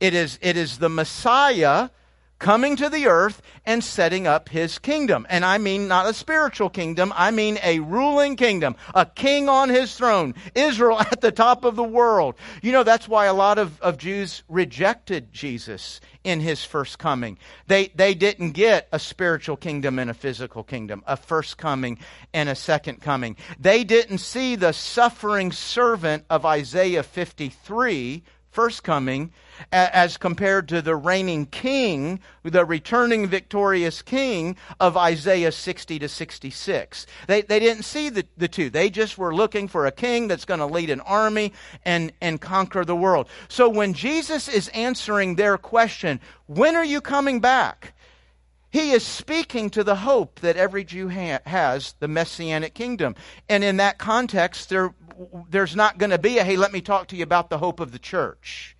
[0.00, 1.90] It is, it is the Messiah
[2.38, 5.26] coming to the earth and setting up his kingdom.
[5.30, 9.68] And I mean not a spiritual kingdom, I mean a ruling kingdom, a king on
[9.68, 12.34] his throne, Israel at the top of the world.
[12.62, 17.38] You know, that's why a lot of, of Jews rejected Jesus in his first coming.
[17.68, 21.98] They, they didn't get a spiritual kingdom and a physical kingdom, a first coming
[22.34, 23.36] and a second coming.
[23.58, 28.24] They didn't see the suffering servant of Isaiah 53
[28.56, 29.30] first coming
[29.70, 37.06] as compared to the reigning king, the returning victorious king of Isaiah 60 to 66.
[37.26, 38.70] They, they didn't see the, the two.
[38.70, 41.52] They just were looking for a king that's going to lead an army
[41.84, 43.28] and, and conquer the world.
[43.48, 47.92] So when Jesus is answering their question, when are you coming back?
[48.70, 53.16] He is speaking to the hope that every Jew ha- has, the messianic kingdom.
[53.50, 54.94] And in that context, there
[55.48, 57.80] there's not going to be a, hey, let me talk to you about the hope
[57.80, 58.76] of the church.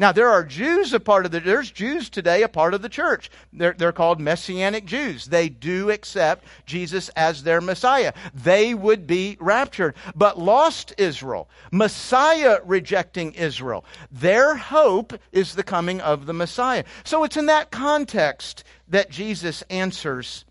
[0.00, 2.88] Now, there are Jews a part of the, there's Jews today a part of the
[2.88, 3.30] church.
[3.52, 5.26] They're, they're called Messianic Jews.
[5.26, 8.14] They do accept Jesus as their Messiah.
[8.32, 9.94] They would be raptured.
[10.14, 16.84] But lost Israel, Messiah rejecting Israel, their hope is the coming of the Messiah.
[17.04, 20.46] So it's in that context that Jesus answers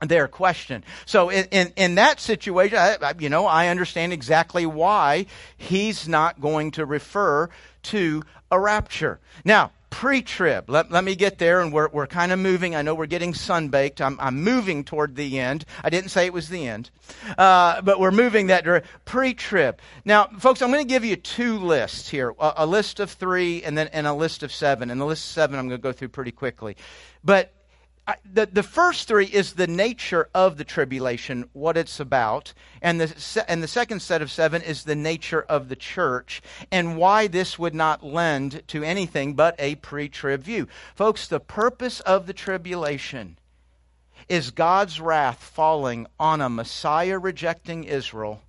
[0.00, 0.84] their question.
[1.06, 6.40] So in, in, in that situation, I, you know, I understand exactly why he's not
[6.40, 7.48] going to refer
[7.84, 9.20] to a rapture.
[9.44, 10.68] Now, pre-trib.
[10.68, 12.74] Let, let me get there, and we're, we're kind of moving.
[12.74, 14.00] I know we're getting sunbaked.
[14.00, 15.64] I'm, I'm moving toward the end.
[15.82, 16.90] I didn't say it was the end,
[17.38, 18.90] uh, but we're moving that direction.
[19.06, 19.78] Pre-trib.
[20.04, 23.62] Now, folks, I'm going to give you two lists here: a, a list of three,
[23.62, 24.90] and then and a list of seven.
[24.90, 26.76] And the list of seven, I'm going to go through pretty quickly.
[27.24, 27.54] But
[28.24, 32.52] the, the first three is the nature of the tribulation, what it's about.
[32.80, 36.40] And the, and the second set of seven is the nature of the church
[36.70, 40.68] and why this would not lend to anything but a pre trib view.
[40.94, 43.38] Folks, the purpose of the tribulation
[44.28, 48.40] is God's wrath falling on a Messiah rejecting Israel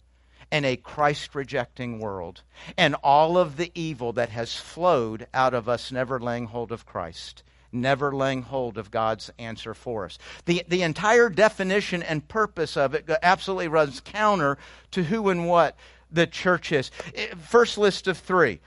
[0.51, 2.41] and a Christ rejecting world,
[2.77, 6.85] and all of the evil that has flowed out of us never laying hold of
[6.85, 10.17] Christ never laying hold of God's answer for us.
[10.45, 14.57] The, the entire definition and purpose of it absolutely runs counter
[14.91, 15.75] to who and what
[16.11, 16.91] the church is.
[17.15, 18.59] Eh, first list of three.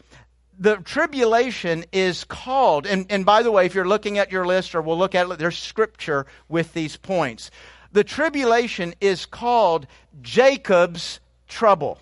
[0.58, 4.74] The tribulation is called, and, and by the way, if you're looking at your list
[4.74, 7.50] or we'll look at it, there's scripture with these points.
[7.92, 9.86] The tribulation is called
[10.20, 11.98] Jacob's trouble.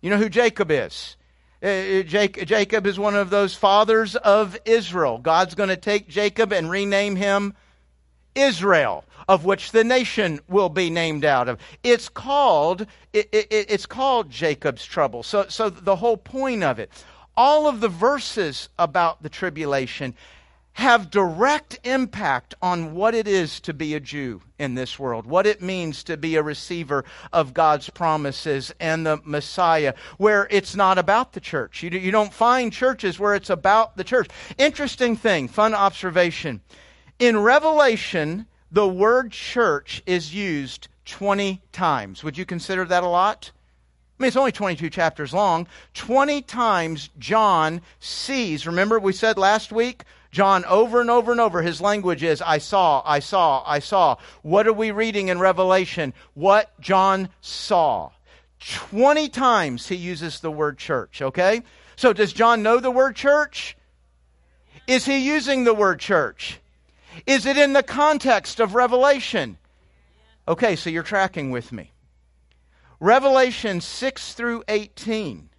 [0.00, 1.16] You know who Jacob is?
[1.62, 5.18] Uh, uh, Jacob is one of those fathers of Israel.
[5.18, 7.54] God's going to take Jacob and rename him
[8.34, 11.60] Israel, of which the nation will be named out of.
[11.84, 15.22] It's called, it, it, it's called Jacob's trouble.
[15.22, 16.90] So, so the whole point of it,
[17.36, 20.14] all of the verses about the tribulation
[20.74, 25.46] have direct impact on what it is to be a Jew in this world, what
[25.46, 30.98] it means to be a receiver of God's promises and the Messiah, where it's not
[30.98, 31.82] about the church.
[31.82, 34.28] You, don't find churches where it's about the church.
[34.56, 36.60] Interesting thing, fun observation.
[37.18, 42.24] In Revelation, the word church is used 20 times.
[42.24, 43.50] Would you consider that a lot?
[44.18, 45.66] I mean, it's only 22 chapters long.
[45.94, 51.60] 20 times John sees, remember we said last week, John, over and over and over,
[51.60, 54.16] his language is, I saw, I saw, I saw.
[54.40, 56.14] What are we reading in Revelation?
[56.32, 58.10] What John saw.
[58.60, 61.62] 20 times he uses the word church, okay?
[61.96, 63.76] So does John know the word church?
[64.86, 66.58] Is he using the word church?
[67.26, 69.58] Is it in the context of Revelation?
[70.48, 71.92] Okay, so you're tracking with me.
[73.00, 75.50] Revelation 6 through 18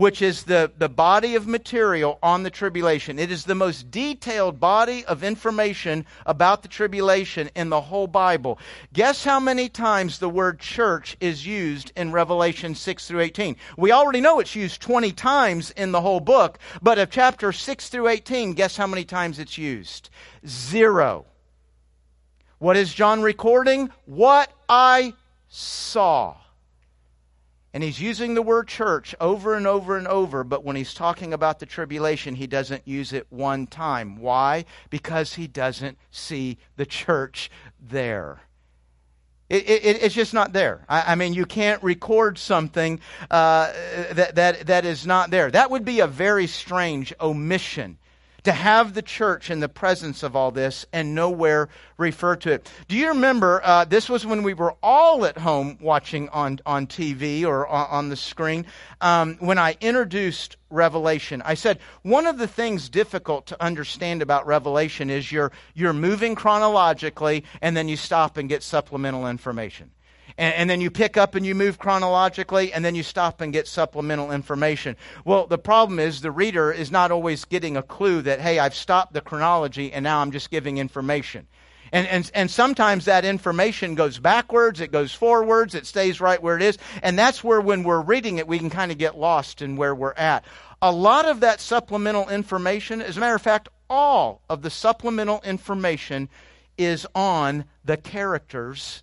[0.00, 3.18] which is the, the body of material on the tribulation.
[3.18, 8.58] It is the most detailed body of information about the tribulation in the whole Bible.
[8.94, 13.56] Guess how many times the word church is used in Revelation 6 through 18?
[13.76, 17.90] We already know it's used 20 times in the whole book, but of chapter 6
[17.90, 20.08] through 18, guess how many times it's used?
[20.46, 21.26] Zero.
[22.56, 23.90] What is John recording?
[24.06, 25.12] What I
[25.48, 26.36] saw.
[27.72, 31.32] And he's using the word church over and over and over, but when he's talking
[31.32, 34.16] about the tribulation, he doesn't use it one time.
[34.16, 34.64] Why?
[34.90, 37.48] Because he doesn't see the church
[37.80, 38.40] there.
[39.48, 40.84] It, it, it's just not there.
[40.88, 43.72] I, I, mean, you can't record something uh,
[44.12, 45.50] that, that, that is not there.
[45.50, 47.98] That would be a very strange omission
[48.44, 52.70] to have the church in the presence of all this and nowhere refer to it.
[52.88, 56.86] Do you remember uh, this was when we were all at home watching on, on
[56.86, 58.66] TV or on, on the screen
[59.00, 61.42] um, when I introduced Revelation?
[61.44, 66.34] I said one of the things difficult to understand about Revelation is you're, you're moving
[66.34, 69.90] chronologically and then you stop and get supplemental information
[70.36, 73.52] and, and, then you pick up and you move chronologically, and then you stop and
[73.52, 74.96] get supplemental information.
[75.24, 78.74] Well, the problem is the reader is not always getting a clue that, hey, I've
[78.74, 81.46] stopped the chronology and now I'm just giving information.
[81.92, 86.56] And, and, and sometimes that information goes backwards, it goes forwards, it stays right where
[86.56, 86.78] it is.
[87.02, 89.94] And that's where, when we're reading it, we can kind of get lost in where
[89.94, 90.44] we're at.
[90.82, 95.40] A lot of that supplemental information, as a matter of fact, all of the supplemental
[95.44, 96.28] information
[96.78, 99.02] is on the characters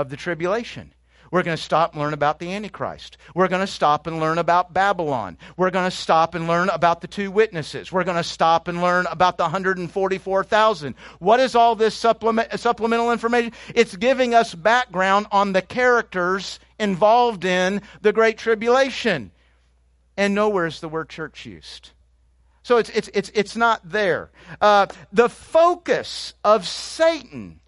[0.00, 0.92] of the tribulation.
[1.30, 3.16] We're going to stop and learn about the Antichrist.
[3.36, 5.38] We're going to stop and learn about Babylon.
[5.56, 7.92] We're going to stop and learn about the two witnesses.
[7.92, 10.94] We're going to stop and learn about the 144,000.
[11.20, 13.52] What is all this supplement, supplemental information?
[13.74, 19.30] It's giving us background on the characters involved in the Great Tribulation.
[20.16, 21.90] And nowhere is the word church used.
[22.64, 24.30] So it's, it's, it's, it's not there.
[24.60, 27.59] Uh, the focus of Satan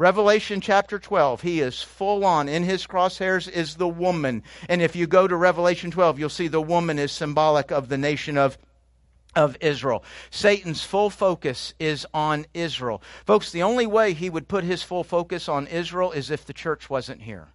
[0.00, 2.48] Revelation chapter 12, he is full on.
[2.48, 4.42] In his crosshairs is the woman.
[4.66, 7.98] And if you go to Revelation 12, you'll see the woman is symbolic of the
[7.98, 8.56] nation of
[9.36, 10.02] of Israel.
[10.30, 13.02] Satan's full focus is on Israel.
[13.26, 16.54] Folks, the only way he would put his full focus on Israel is if the
[16.54, 17.48] church wasn't here.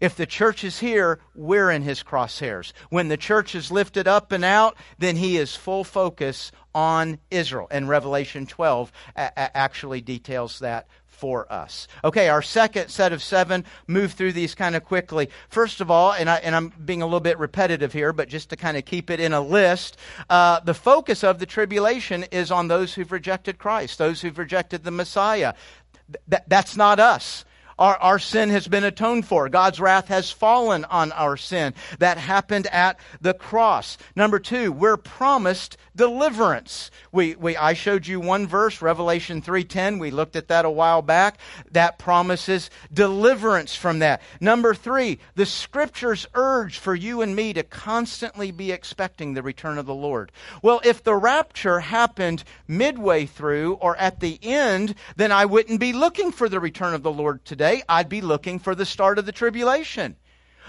[0.00, 2.72] If the church is here, we're in his crosshairs.
[2.90, 7.66] When the church is lifted up and out, then he is full focus on Israel.
[7.72, 10.86] And Revelation 12 a- actually details that
[11.18, 11.88] for us.
[12.04, 15.28] Okay, our second set of seven, move through these kind of quickly.
[15.48, 18.50] First of all, and, I, and I'm being a little bit repetitive here, but just
[18.50, 19.96] to kind of keep it in a list,
[20.30, 24.84] uh, the focus of the tribulation is on those who've rejected Christ, those who've rejected
[24.84, 25.54] the Messiah.
[26.30, 27.44] Th- that's not us.
[27.78, 29.48] Our, our sin has been atoned for.
[29.48, 31.74] God's wrath has fallen on our sin.
[32.00, 33.98] That happened at the cross.
[34.16, 36.90] Number two, we're promised deliverance.
[37.12, 40.00] We, we, I showed you one verse, Revelation 3.10.
[40.00, 41.38] We looked at that a while back.
[41.70, 44.22] That promises deliverance from that.
[44.40, 49.78] Number three, the scriptures urge for you and me to constantly be expecting the return
[49.78, 50.32] of the Lord.
[50.62, 55.92] Well, if the rapture happened midway through or at the end, then I wouldn't be
[55.92, 59.26] looking for the return of the Lord today I'd be looking for the start of
[59.26, 60.16] the tribulation.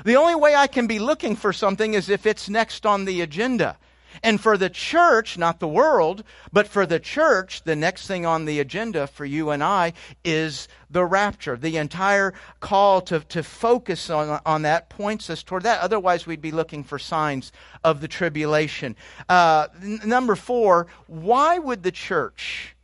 [0.06, 3.22] The only way I can be looking for something is if it's next on the
[3.22, 3.78] agenda.
[4.24, 8.46] And for the church, not the world, but for the church, the next thing on
[8.46, 11.56] the agenda for you and I is the rapture.
[11.56, 15.82] The entire call to, to focus on, on that points us toward that.
[15.82, 17.52] Otherwise, we'd be looking for signs
[17.84, 18.96] of the tribulation.
[19.28, 22.76] Uh, n- number four, why would the church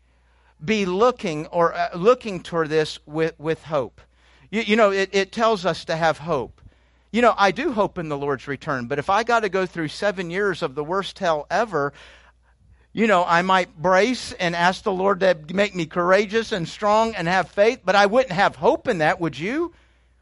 [0.63, 4.01] be looking or uh, looking toward this with, with hope.
[4.49, 6.61] You, you know, it, it tells us to have hope.
[7.11, 9.65] You know, I do hope in the Lord's return, but if I got to go
[9.65, 11.93] through seven years of the worst hell ever,
[12.91, 17.15] you know, I might brace and ask the Lord to make me courageous and strong
[17.15, 19.73] and have faith, but I wouldn't have hope in that, would you?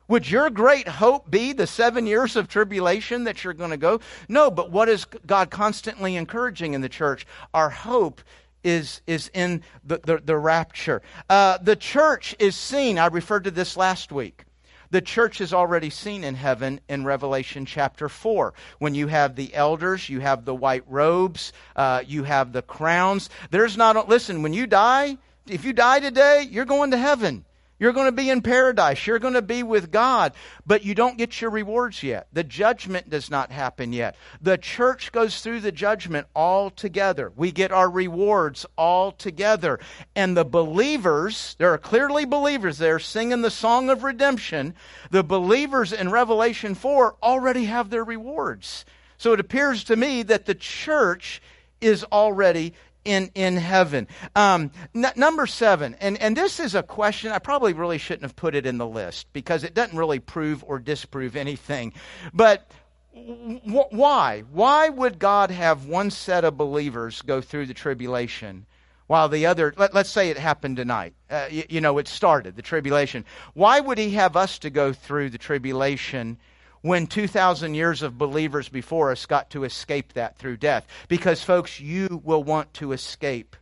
[0.08, 4.02] Would your great hope be the seven years of tribulation that you're going to go?
[4.28, 7.26] No, but what is God constantly encouraging in the church?
[7.54, 8.22] Our hope
[8.64, 11.02] is, is in the, the, the rapture.
[11.30, 14.46] Uh, the church is seen, I referred to this last week.
[14.94, 18.54] The church is already seen in heaven in Revelation chapter 4.
[18.78, 23.32] When you have the elders, you have the white robes, uh, you have the crowns.
[23.50, 27.44] There's not, listen, when you die, if you die today, you're going to heaven.
[27.80, 29.06] You're going to be in paradise.
[29.06, 30.34] You're going to be with God,
[30.66, 32.28] but you don't get your rewards yet.
[32.32, 34.16] The judgment does not happen yet.
[34.42, 37.32] The church goes through the judgment all together.
[37.36, 39.80] We get our rewards all together.
[40.16, 44.76] And the believers, there are clearly believers there singing the song of redemption.
[45.10, 48.86] The believers in Revelation 4 already have their rewards.
[49.18, 51.42] So it appears to me that the church
[51.82, 52.74] is already
[53.06, 54.08] in, in heaven.
[54.36, 58.36] Um, n- number seven, and, and this is a question, I probably really shouldn't have
[58.36, 61.94] put it in the list because it doesn't really prove or disprove anything.
[62.34, 62.70] But
[63.14, 64.44] w- why?
[64.52, 68.66] Why would God have one set of believers go through the tribulation?
[69.08, 71.14] While the other, let, us say it happened tonight.
[71.30, 73.26] Uh, you, you know, it started, the tribulation.
[73.54, 76.38] Why would he have us to go through the tribulation
[76.84, 80.86] when 2,000 years of believers before us got to escape that through death.
[81.08, 83.56] Because, folks, you will want to escape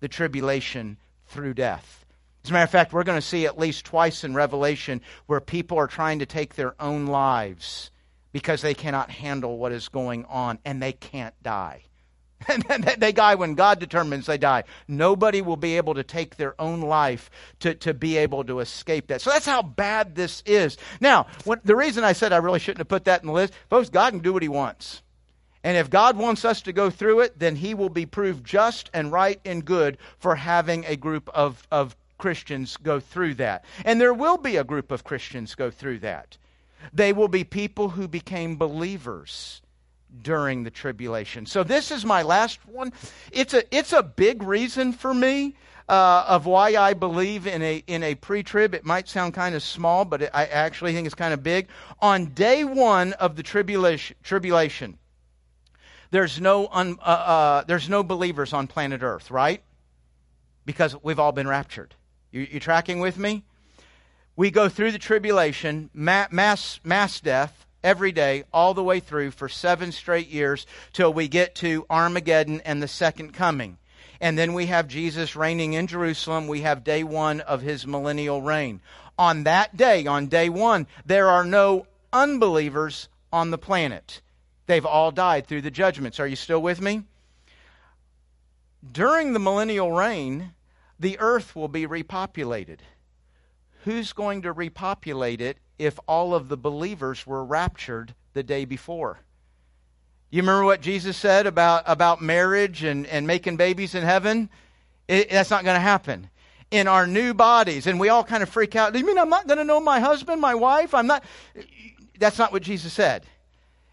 [0.00, 0.96] the tribulation
[1.26, 2.04] through death.
[2.42, 5.40] As a matter of fact, we're going to see at least twice in Revelation where
[5.40, 7.90] people are trying to take their own lives
[8.32, 11.82] because they cannot handle what is going on and they can't die.
[12.98, 14.64] they die when God determines they die.
[14.86, 17.30] Nobody will be able to take their own life
[17.60, 19.20] to, to be able to escape that.
[19.20, 20.76] So that's how bad this is.
[21.00, 21.26] Now,
[21.64, 24.10] the reason I said I really shouldn't have put that in the list, folks, God
[24.10, 25.02] can do what He wants.
[25.62, 28.90] And if God wants us to go through it, then He will be proved just
[28.92, 33.64] and right and good for having a group of, of Christians go through that.
[33.84, 36.36] And there will be a group of Christians go through that.
[36.92, 39.62] They will be people who became believers
[40.22, 41.46] during the tribulation.
[41.46, 42.92] So this is my last one.
[43.32, 45.54] It's a it's a big reason for me
[45.88, 48.74] uh, of why I believe in a in a pre-trib.
[48.74, 51.68] It might sound kind of small, but it, I actually think it's kind of big.
[52.00, 54.98] On day one of the tribulation, tribulation,
[56.10, 59.62] there's no un, uh, uh, there's no believers on planet Earth, right?
[60.64, 61.94] Because we've all been raptured.
[62.30, 63.44] You, you tracking with me?
[64.36, 69.48] We go through the tribulation, mass mass death every day, all the way through for
[69.48, 73.78] seven straight years till we get to Armageddon and the second coming.
[74.20, 76.48] And then we have Jesus reigning in Jerusalem.
[76.48, 78.80] We have day one of his millennial reign.
[79.18, 84.22] On that day, on day one, there are no unbelievers on the planet.
[84.66, 86.18] They've all died through the judgments.
[86.18, 87.02] Are you still with me?
[88.90, 90.54] During the millennial reign,
[90.98, 92.78] the earth will be repopulated.
[93.84, 99.20] Who's going to repopulate it if all of the believers were raptured the day before.
[100.30, 104.50] You remember what Jesus said about, about marriage and, and making babies in heaven?
[105.06, 106.28] It, that's not going to happen.
[106.70, 108.92] In our new bodies, and we all kind of freak out.
[108.92, 110.92] Do you mean I'm not going to know my husband, my wife?
[110.92, 111.22] I'm not.
[112.18, 113.24] That's not what Jesus said.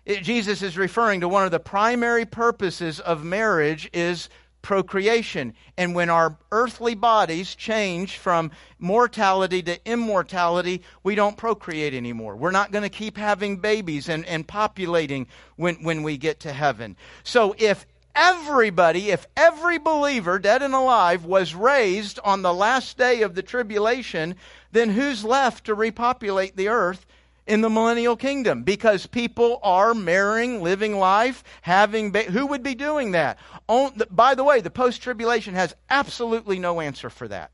[0.04, 4.30] It, Jesus is referring to one of the primary purposes of marriage is
[4.62, 5.54] procreation.
[5.78, 12.36] And when our earthly bodies change from mortality to immortality, we don't procreate anymore.
[12.36, 16.54] We're not going to keep having babies and, and populating when, when we get to
[16.54, 16.96] heaven.
[17.24, 17.86] So if
[18.16, 23.44] everybody, if every believer, dead and alive, was raised on the last day of the
[23.44, 24.36] tribulation,
[24.72, 27.06] then who's left to repopulate the earth?
[27.48, 32.76] In the millennial kingdom because people are marrying, living life, having ba- who would be
[32.76, 33.38] doing that?
[33.68, 37.52] On, by the way, the post tribulation has absolutely no answer for that.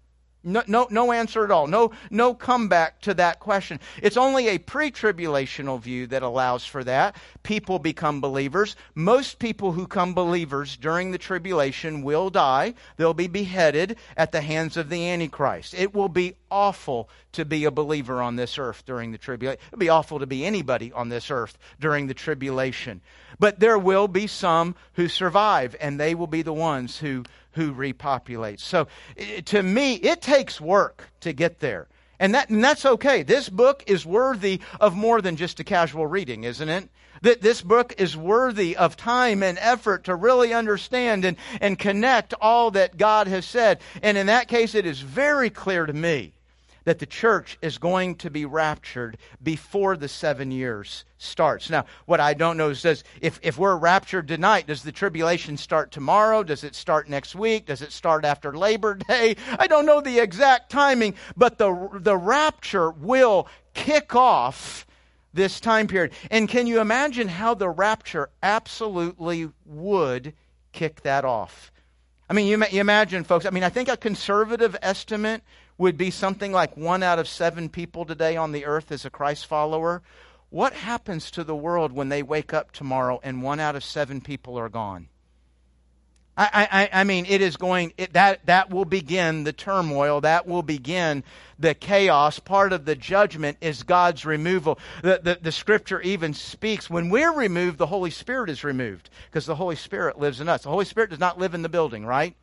[0.47, 1.67] No, no, no answer at all.
[1.67, 3.81] No, no comeback to that question.
[4.01, 7.17] It's only a pre tribulational view that allows for that.
[7.43, 8.77] People become believers.
[8.95, 12.75] Most people who come believers during the tribulation will die.
[12.95, 15.73] They'll be beheaded at the hands of the Antichrist.
[15.73, 19.59] It will be awful to be a believer on this earth during the tribulation.
[19.67, 23.01] It'll be awful to be anybody on this earth during the tribulation.
[23.37, 27.23] But there will be some who survive, and they will be the ones who
[27.57, 28.61] who repopulates.
[28.61, 28.87] So
[29.45, 31.87] to me, it takes work to get there.
[32.19, 33.23] And, that, and that's okay.
[33.23, 36.89] This book is worthy of more than just a casual reading, isn't it?
[37.21, 42.33] That this book is worthy of time and effort to really understand and, and connect
[42.39, 43.81] all that God has said.
[44.01, 46.33] And in that case, it is very clear to me
[46.87, 51.69] that the church is going to be raptured before the seven years starts.
[51.69, 55.57] Now, what I don't know is does if, if we're raptured tonight, does the tribulation
[55.57, 56.43] start tomorrow?
[56.43, 57.65] Does it start next week?
[57.65, 59.35] Does it start after Labor Day?
[59.59, 64.87] I don't know the exact timing, but the the rapture will kick off
[65.33, 66.13] this time period.
[66.31, 70.33] And can you imagine how the rapture absolutely would
[70.71, 71.73] kick that off?
[72.29, 75.43] I mean, you, you imagine, folks, I mean, I think a conservative estimate
[75.77, 79.09] would be something like one out of seven people today on the earth is a
[79.09, 80.01] Christ follower.
[80.49, 84.21] What happens to the world when they wake up tomorrow and one out of seven
[84.21, 85.09] people are gone?
[86.39, 90.21] I, I, I mean, it is going, it, that, that will begin the turmoil.
[90.21, 91.23] That will begin
[91.57, 92.37] the chaos.
[92.37, 94.77] Part of the judgment is God's removal.
[95.01, 99.47] The, the, the scripture even speaks when we're removed, the Holy Spirit is removed because
[99.47, 100.61] the Holy Spirit lives in us.
[100.61, 102.35] The Holy Spirit does not live in the building, right?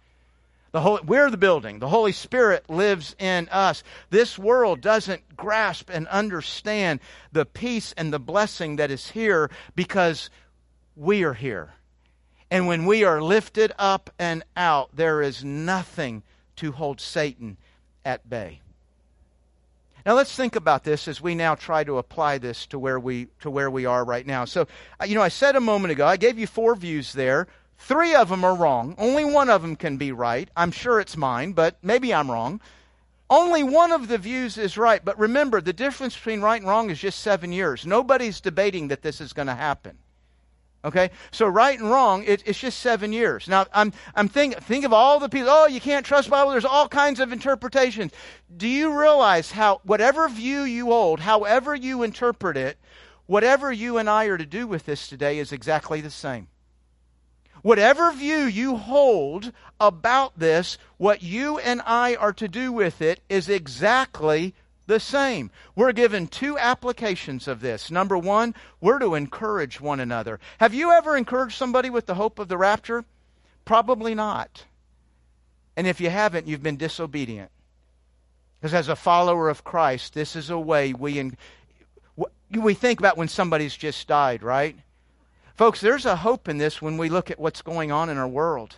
[0.75, 1.79] The we're the building.
[1.79, 3.85] The Holy Spirit lives in us.
[4.11, 6.99] This world doesn't grasp and understand
[7.31, 10.31] the peace and the blessing that is here because
[10.97, 11.75] we are here.
[12.51, 16.25] And when we are lifted up and out, there is nothing
[16.57, 17.57] to hold Satan
[18.05, 18.61] at bay.
[20.05, 23.29] Now let's think about this as we now try to apply this to where we
[23.43, 24.45] to where we are right now.
[24.45, 24.67] So,
[25.01, 27.47] uh, you know, I said a moment ago, I gave you four views there.
[27.87, 28.95] Three of them are wrong.
[28.97, 30.49] Only one of them can be right.
[30.57, 32.63] I'm sure it's mine, but maybe I'm wrong.
[33.29, 35.05] Only one of the views is right.
[35.05, 37.85] But remember, the difference between right and wrong is just seven years.
[37.85, 39.99] Nobody's debating that this is going to happen.
[40.83, 43.49] Okay, so right and wrong, it, it's just seven years.
[43.49, 45.51] Now, I'm, I'm think, think of all the people.
[45.51, 46.53] Oh, you can't trust Bible.
[46.53, 48.13] There's all kinds of interpretations.
[48.57, 52.79] Do you realize how whatever view you hold, however you interpret it,
[53.27, 56.49] whatever you and I are to do with this today is exactly the same.
[57.65, 59.51] Whatever view you hold
[59.81, 64.55] about this, what you and I are to do with it is exactly
[64.87, 65.51] the same.
[65.75, 67.91] We're given two applications of this.
[67.91, 70.41] Number one, we're to encourage one another.
[70.59, 73.07] Have you ever encouraged somebody with the hope of the rapture?
[73.65, 74.65] Probably not.
[75.75, 77.51] And if you haven't, you've been disobedient.
[78.61, 81.33] Because as a follower of Christ, this is a way we,
[82.51, 84.77] we think about when somebody's just died, right?
[85.55, 88.29] Folks, there's a hope in this when we look at what's going on in our
[88.29, 88.77] world.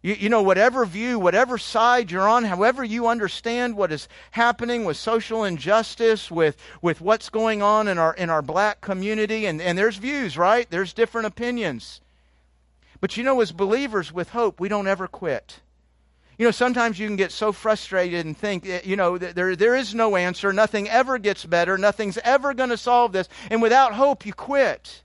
[0.00, 4.84] You, you, know, whatever view, whatever side you're on, however you understand what is happening
[4.84, 9.60] with social injustice, with, with what's going on in our, in our black community, and,
[9.60, 10.70] and there's views, right?
[10.70, 12.00] There's different opinions.
[13.00, 15.58] But you know, as believers with hope, we don't ever quit.
[16.38, 19.74] You know, sometimes you can get so frustrated and think, eh, you know, there, there
[19.74, 20.52] is no answer.
[20.52, 21.76] Nothing ever gets better.
[21.76, 23.28] Nothing's ever going to solve this.
[23.50, 25.02] And without hope, you quit.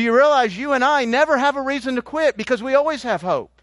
[0.00, 3.02] Do you realize you and I never have a reason to quit because we always
[3.02, 3.60] have hope?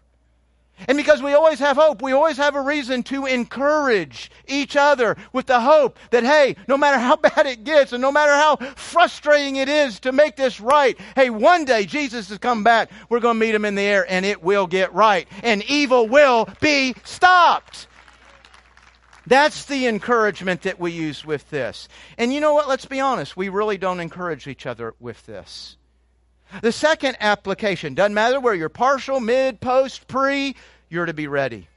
[0.86, 5.16] And because we always have hope, we always have a reason to encourage each other
[5.32, 8.54] with the hope that, hey, no matter how bad it gets and no matter how
[8.76, 12.88] frustrating it is to make this right, hey, one day Jesus has come back.
[13.08, 15.26] We're going to meet him in the air and it will get right.
[15.42, 17.88] And evil will be stopped.
[19.26, 21.88] That's the encouragement that we use with this.
[22.16, 22.68] And you know what?
[22.68, 23.36] Let's be honest.
[23.36, 25.74] We really don't encourage each other with this.
[26.62, 30.56] The second application doesn't matter where you're partial, mid, post, pre,
[30.88, 31.68] you're to be ready.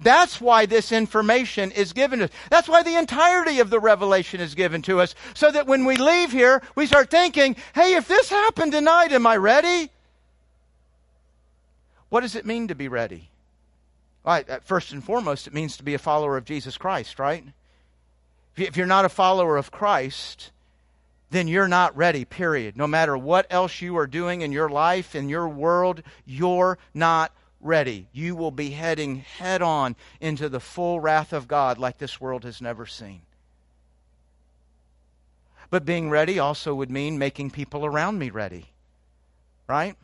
[0.00, 2.30] That's why this information is given to us.
[2.48, 5.14] That's why the entirety of the revelation is given to us.
[5.34, 9.26] So that when we leave here, we start thinking, hey, if this happened tonight, am
[9.26, 9.90] I ready?
[12.08, 13.28] What does it mean to be ready?
[14.24, 17.44] Right, uh, first and foremost, it means to be a follower of Jesus Christ, right?
[18.56, 20.50] If you're not a follower of Christ,
[21.30, 22.76] then you're not ready, period.
[22.76, 27.32] No matter what else you are doing in your life, in your world, you're not
[27.60, 28.08] ready.
[28.12, 32.44] You will be heading head on into the full wrath of God like this world
[32.44, 33.22] has never seen.
[35.70, 38.66] But being ready also would mean making people around me ready.
[39.68, 39.94] Right?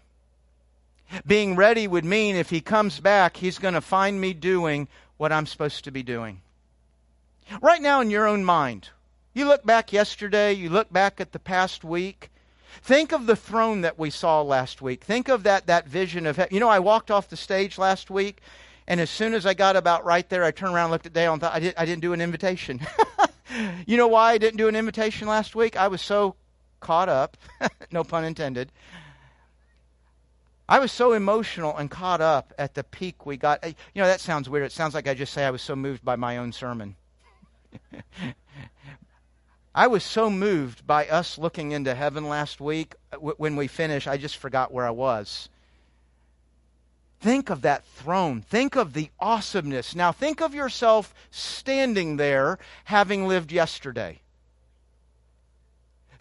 [1.27, 5.33] Being ready would mean if he comes back, he's going to find me doing what
[5.33, 6.41] I'm supposed to be doing.
[7.61, 8.91] Right now, in your own mind,
[9.37, 12.31] you look back yesterday, you look back at the past week.
[12.83, 15.05] Think of the throne that we saw last week.
[15.05, 16.55] Think of that, that vision of, heaven.
[16.55, 18.41] you know, I walked off the stage last week,
[18.87, 21.13] and as soon as I got about right there, I turned around and looked at
[21.13, 22.81] Dale and thought, I, did, I didn't do an invitation.
[23.87, 25.77] you know why I didn't do an invitation last week?
[25.77, 26.37] I was so
[26.81, 27.37] caught up,
[27.91, 28.73] no pun intended.
[30.67, 33.63] I was so emotional and caught up at the peak we got.
[33.67, 34.65] You know, that sounds weird.
[34.65, 36.97] It sounds like I just say I was so moved by my own sermon.
[39.77, 42.95] I was so moved by us looking into heaven last week.
[43.13, 45.51] Uh, when we finished, I just forgot where I was.
[47.21, 48.41] Think of that throne.
[48.41, 49.95] Think of the awesomeness.
[49.95, 54.21] Now, think of yourself standing there having lived yesterday.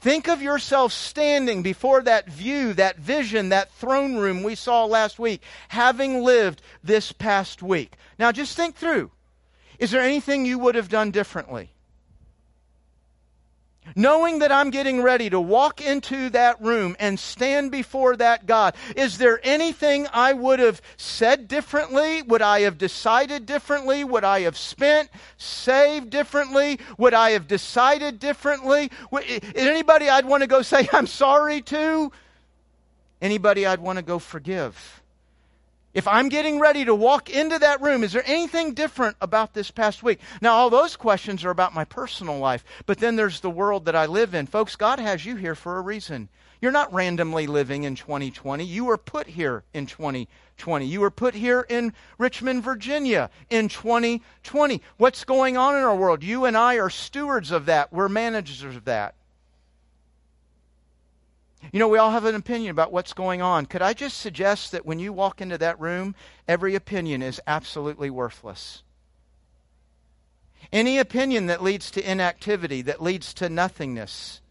[0.02, 5.18] Think of yourself standing before that view, that vision, that throne room we saw last
[5.18, 7.96] week, having lived this past week.
[8.20, 9.12] Now, just think through.
[9.80, 11.72] Is there anything you would have done differently?
[13.96, 18.76] Knowing that I'm getting ready to walk into that room and stand before that God,
[18.96, 22.22] is there anything I would have said differently?
[22.24, 24.04] Would I have decided differently?
[24.04, 26.80] Would I have spent, saved differently?
[26.98, 28.92] Would I have decided differently?
[29.12, 32.12] Is anybody I'd want to go say, I'm sorry to?
[33.22, 35.02] Anybody I'd want to go forgive?
[35.96, 39.72] If I'm getting ready to walk into that room, is there anything different about this
[39.72, 40.20] past week?
[40.42, 43.96] Now, all those questions are about my personal life, but then there's the world that
[43.96, 44.46] I live in.
[44.46, 46.28] Folks, God has you here for a reason.
[46.62, 48.66] You're not randomly living in 2020.
[48.66, 50.86] You were put here in 2020.
[50.86, 54.82] You were put here in Richmond, Virginia in 2020.
[54.98, 56.24] What's going on in our world?
[56.24, 57.94] You and I are stewards of that.
[57.94, 59.16] We're managers of that.
[61.72, 63.66] You know, we all have an opinion about what's going on.
[63.66, 66.16] Could I just suggest that when you walk into that room,
[66.48, 68.84] every opinion is absolutely worthless?
[70.72, 74.42] Any opinion that leads to inactivity, that leads to nothingness.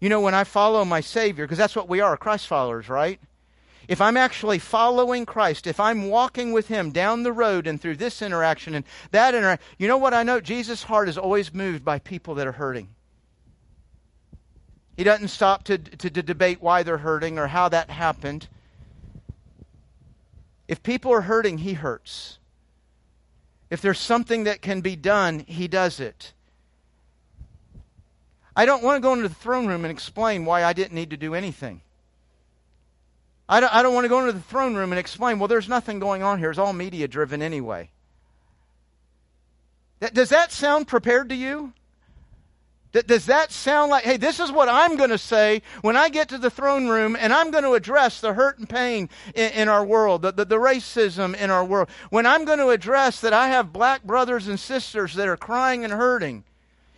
[0.00, 3.20] You know, when I follow my Savior, because that's what we are, Christ followers, right?
[3.88, 7.96] If I'm actually following Christ, if I'm walking with Him down the road and through
[7.96, 10.40] this interaction and that interaction, you know what I know?
[10.40, 12.88] Jesus' heart is always moved by people that are hurting.
[14.98, 18.48] He doesn't stop to, to, to, debate why they're hurting or how that happened.
[20.66, 22.40] If people are hurting, he hurts.
[23.70, 26.32] If there's something that can be done, he does it.
[28.56, 31.10] I don't want to go into the throne room and explain why I didn't need
[31.10, 31.80] to do anything.
[33.48, 35.68] I don't, I don't want to go into the throne room and explain, well, there's
[35.68, 36.50] nothing going on here.
[36.50, 37.90] It's all media driven anyway.
[40.00, 41.72] That, does that sound prepared to you?
[42.92, 46.30] Does that sound like, hey, this is what I'm going to say when I get
[46.30, 49.68] to the throne room and I'm going to address the hurt and pain in, in
[49.68, 51.90] our world, the, the, the, racism in our world?
[52.08, 55.84] When I'm going to address that I have black brothers and sisters that are crying
[55.84, 56.44] and hurting?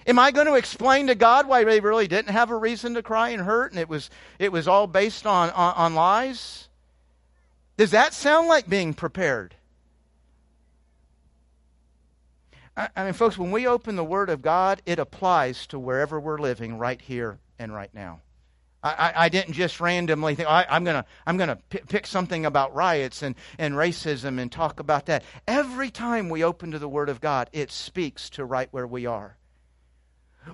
[0.06, 3.02] Am I going to explain to God why they really didn't have a reason to
[3.02, 6.68] cry and hurt and it was, it was all based on, on, on lies?
[7.76, 9.56] Does that sound like being prepared?
[12.96, 16.38] I mean, folks, when we open the Word of God, it applies to wherever we're
[16.38, 18.20] living right here and right now.
[18.82, 22.46] I, I, didn't just randomly think, I, am going to I'm gonna p- pick something
[22.46, 25.22] about riots and, and racism and talk about that.
[25.46, 29.04] Every time we open to the Word of God, it speaks to right where we
[29.04, 29.36] are.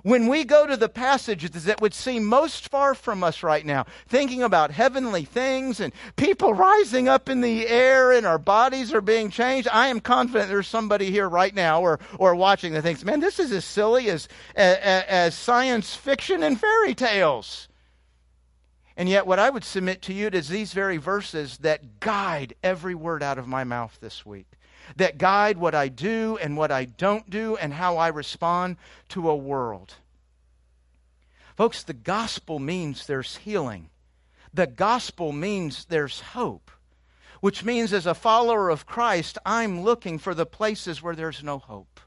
[0.03, 3.85] When we go to the passages that would seem most far from us right now,
[4.07, 9.01] thinking about heavenly things and people rising up in the air and our bodies are
[9.01, 13.03] being changed, I am confident there's somebody here right now or, or watching that thinks,
[13.03, 14.77] man, this is as silly as, as,
[15.07, 17.67] as science fiction and fairy tales.
[18.97, 22.95] And yet, what I would submit to you is these very verses that guide every
[22.95, 24.56] word out of my mouth this week
[24.95, 28.77] that guide what I do and what I don't do and how I respond
[29.09, 29.95] to a world.
[31.55, 33.89] Folks, the gospel means there's healing.
[34.53, 36.71] The gospel means there's hope,
[37.41, 41.59] which means as a follower of Christ, I'm looking for the places where there's no
[41.59, 41.99] hope.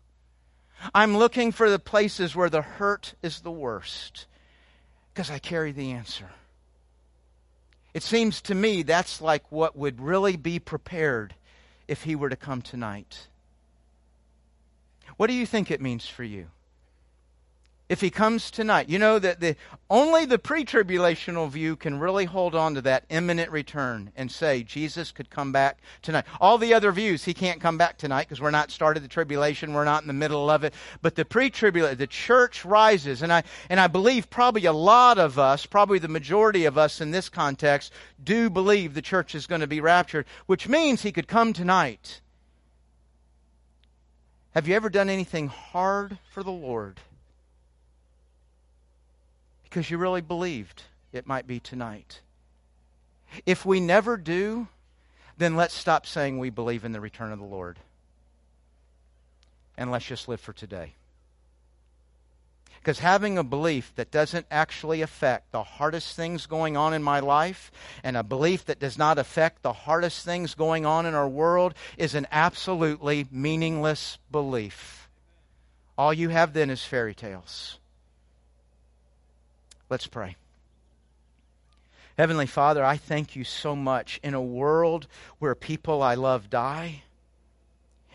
[0.94, 4.26] I'm looking for the places where the hurt is the worst
[5.12, 6.30] because I carry the answer.
[7.92, 11.34] It seems to me that's like what would really be prepared
[11.90, 13.26] if he were to come tonight?
[15.16, 16.46] What do you think it means for you?
[17.90, 19.56] If he comes tonight, you know that the
[19.90, 25.10] only the pre-tribulational view can really hold on to that imminent return and say Jesus
[25.10, 26.24] could come back tonight.
[26.40, 29.72] All the other views, he can't come back tonight because we're not started the tribulation,
[29.72, 30.72] we're not in the middle of it.
[31.02, 35.36] But the pre-tribulation, the church rises, and I and I believe probably a lot of
[35.36, 39.62] us, probably the majority of us in this context, do believe the church is going
[39.62, 42.20] to be raptured, which means he could come tonight.
[44.52, 47.00] Have you ever done anything hard for the Lord?
[49.70, 52.20] Because you really believed it might be tonight.
[53.46, 54.66] If we never do,
[55.38, 57.78] then let's stop saying we believe in the return of the Lord.
[59.78, 60.94] And let's just live for today.
[62.80, 67.20] Because having a belief that doesn't actually affect the hardest things going on in my
[67.20, 67.70] life
[68.02, 71.74] and a belief that does not affect the hardest things going on in our world
[71.98, 75.08] is an absolutely meaningless belief.
[75.98, 77.79] All you have then is fairy tales.
[79.90, 80.36] Let's pray.
[82.16, 85.08] Heavenly Father, I thank you so much in a world
[85.40, 87.02] where people I love die,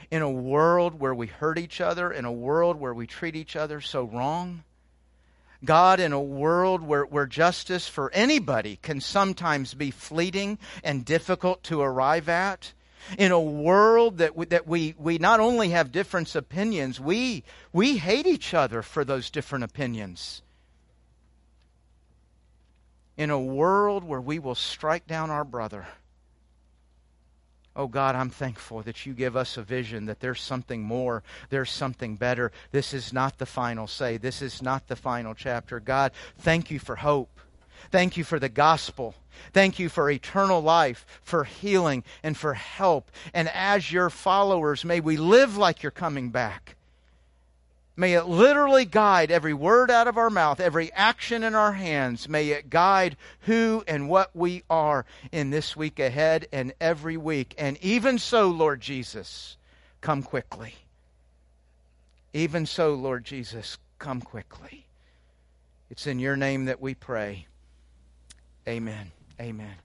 [0.09, 3.57] in a world where we hurt each other, in a world where we treat each
[3.57, 4.63] other so wrong.
[5.65, 11.61] God, in a world where, where justice for anybody can sometimes be fleeting and difficult
[11.63, 12.71] to arrive at,
[13.17, 17.97] in a world that we, that we, we not only have different opinions, we, we
[17.97, 20.41] hate each other for those different opinions
[23.18, 25.88] in a world where we will strike down our brother.
[27.76, 31.70] Oh God, I'm thankful that you give us a vision that there's something more, there's
[31.70, 32.51] something better.
[32.72, 35.82] This is not the final say, this is not the final chapter.
[35.82, 37.39] God, thank you for hope.
[37.91, 39.13] Thank you for the gospel.
[39.51, 43.11] Thank you for eternal life, for healing, and for help.
[43.34, 46.78] And as your followers, may we live like you're coming back.
[47.97, 52.27] May it literally guide every word out of our mouth, every action in our hands.
[52.27, 57.55] May it guide who and what we are in this week ahead and every week.
[57.57, 59.55] And even so, Lord Jesus,
[60.01, 60.75] come quickly.
[62.33, 64.85] Even so, Lord Jesus, come quickly.
[65.89, 67.47] It's in your name that we pray.
[68.67, 69.11] Amen.
[69.39, 69.84] Amen.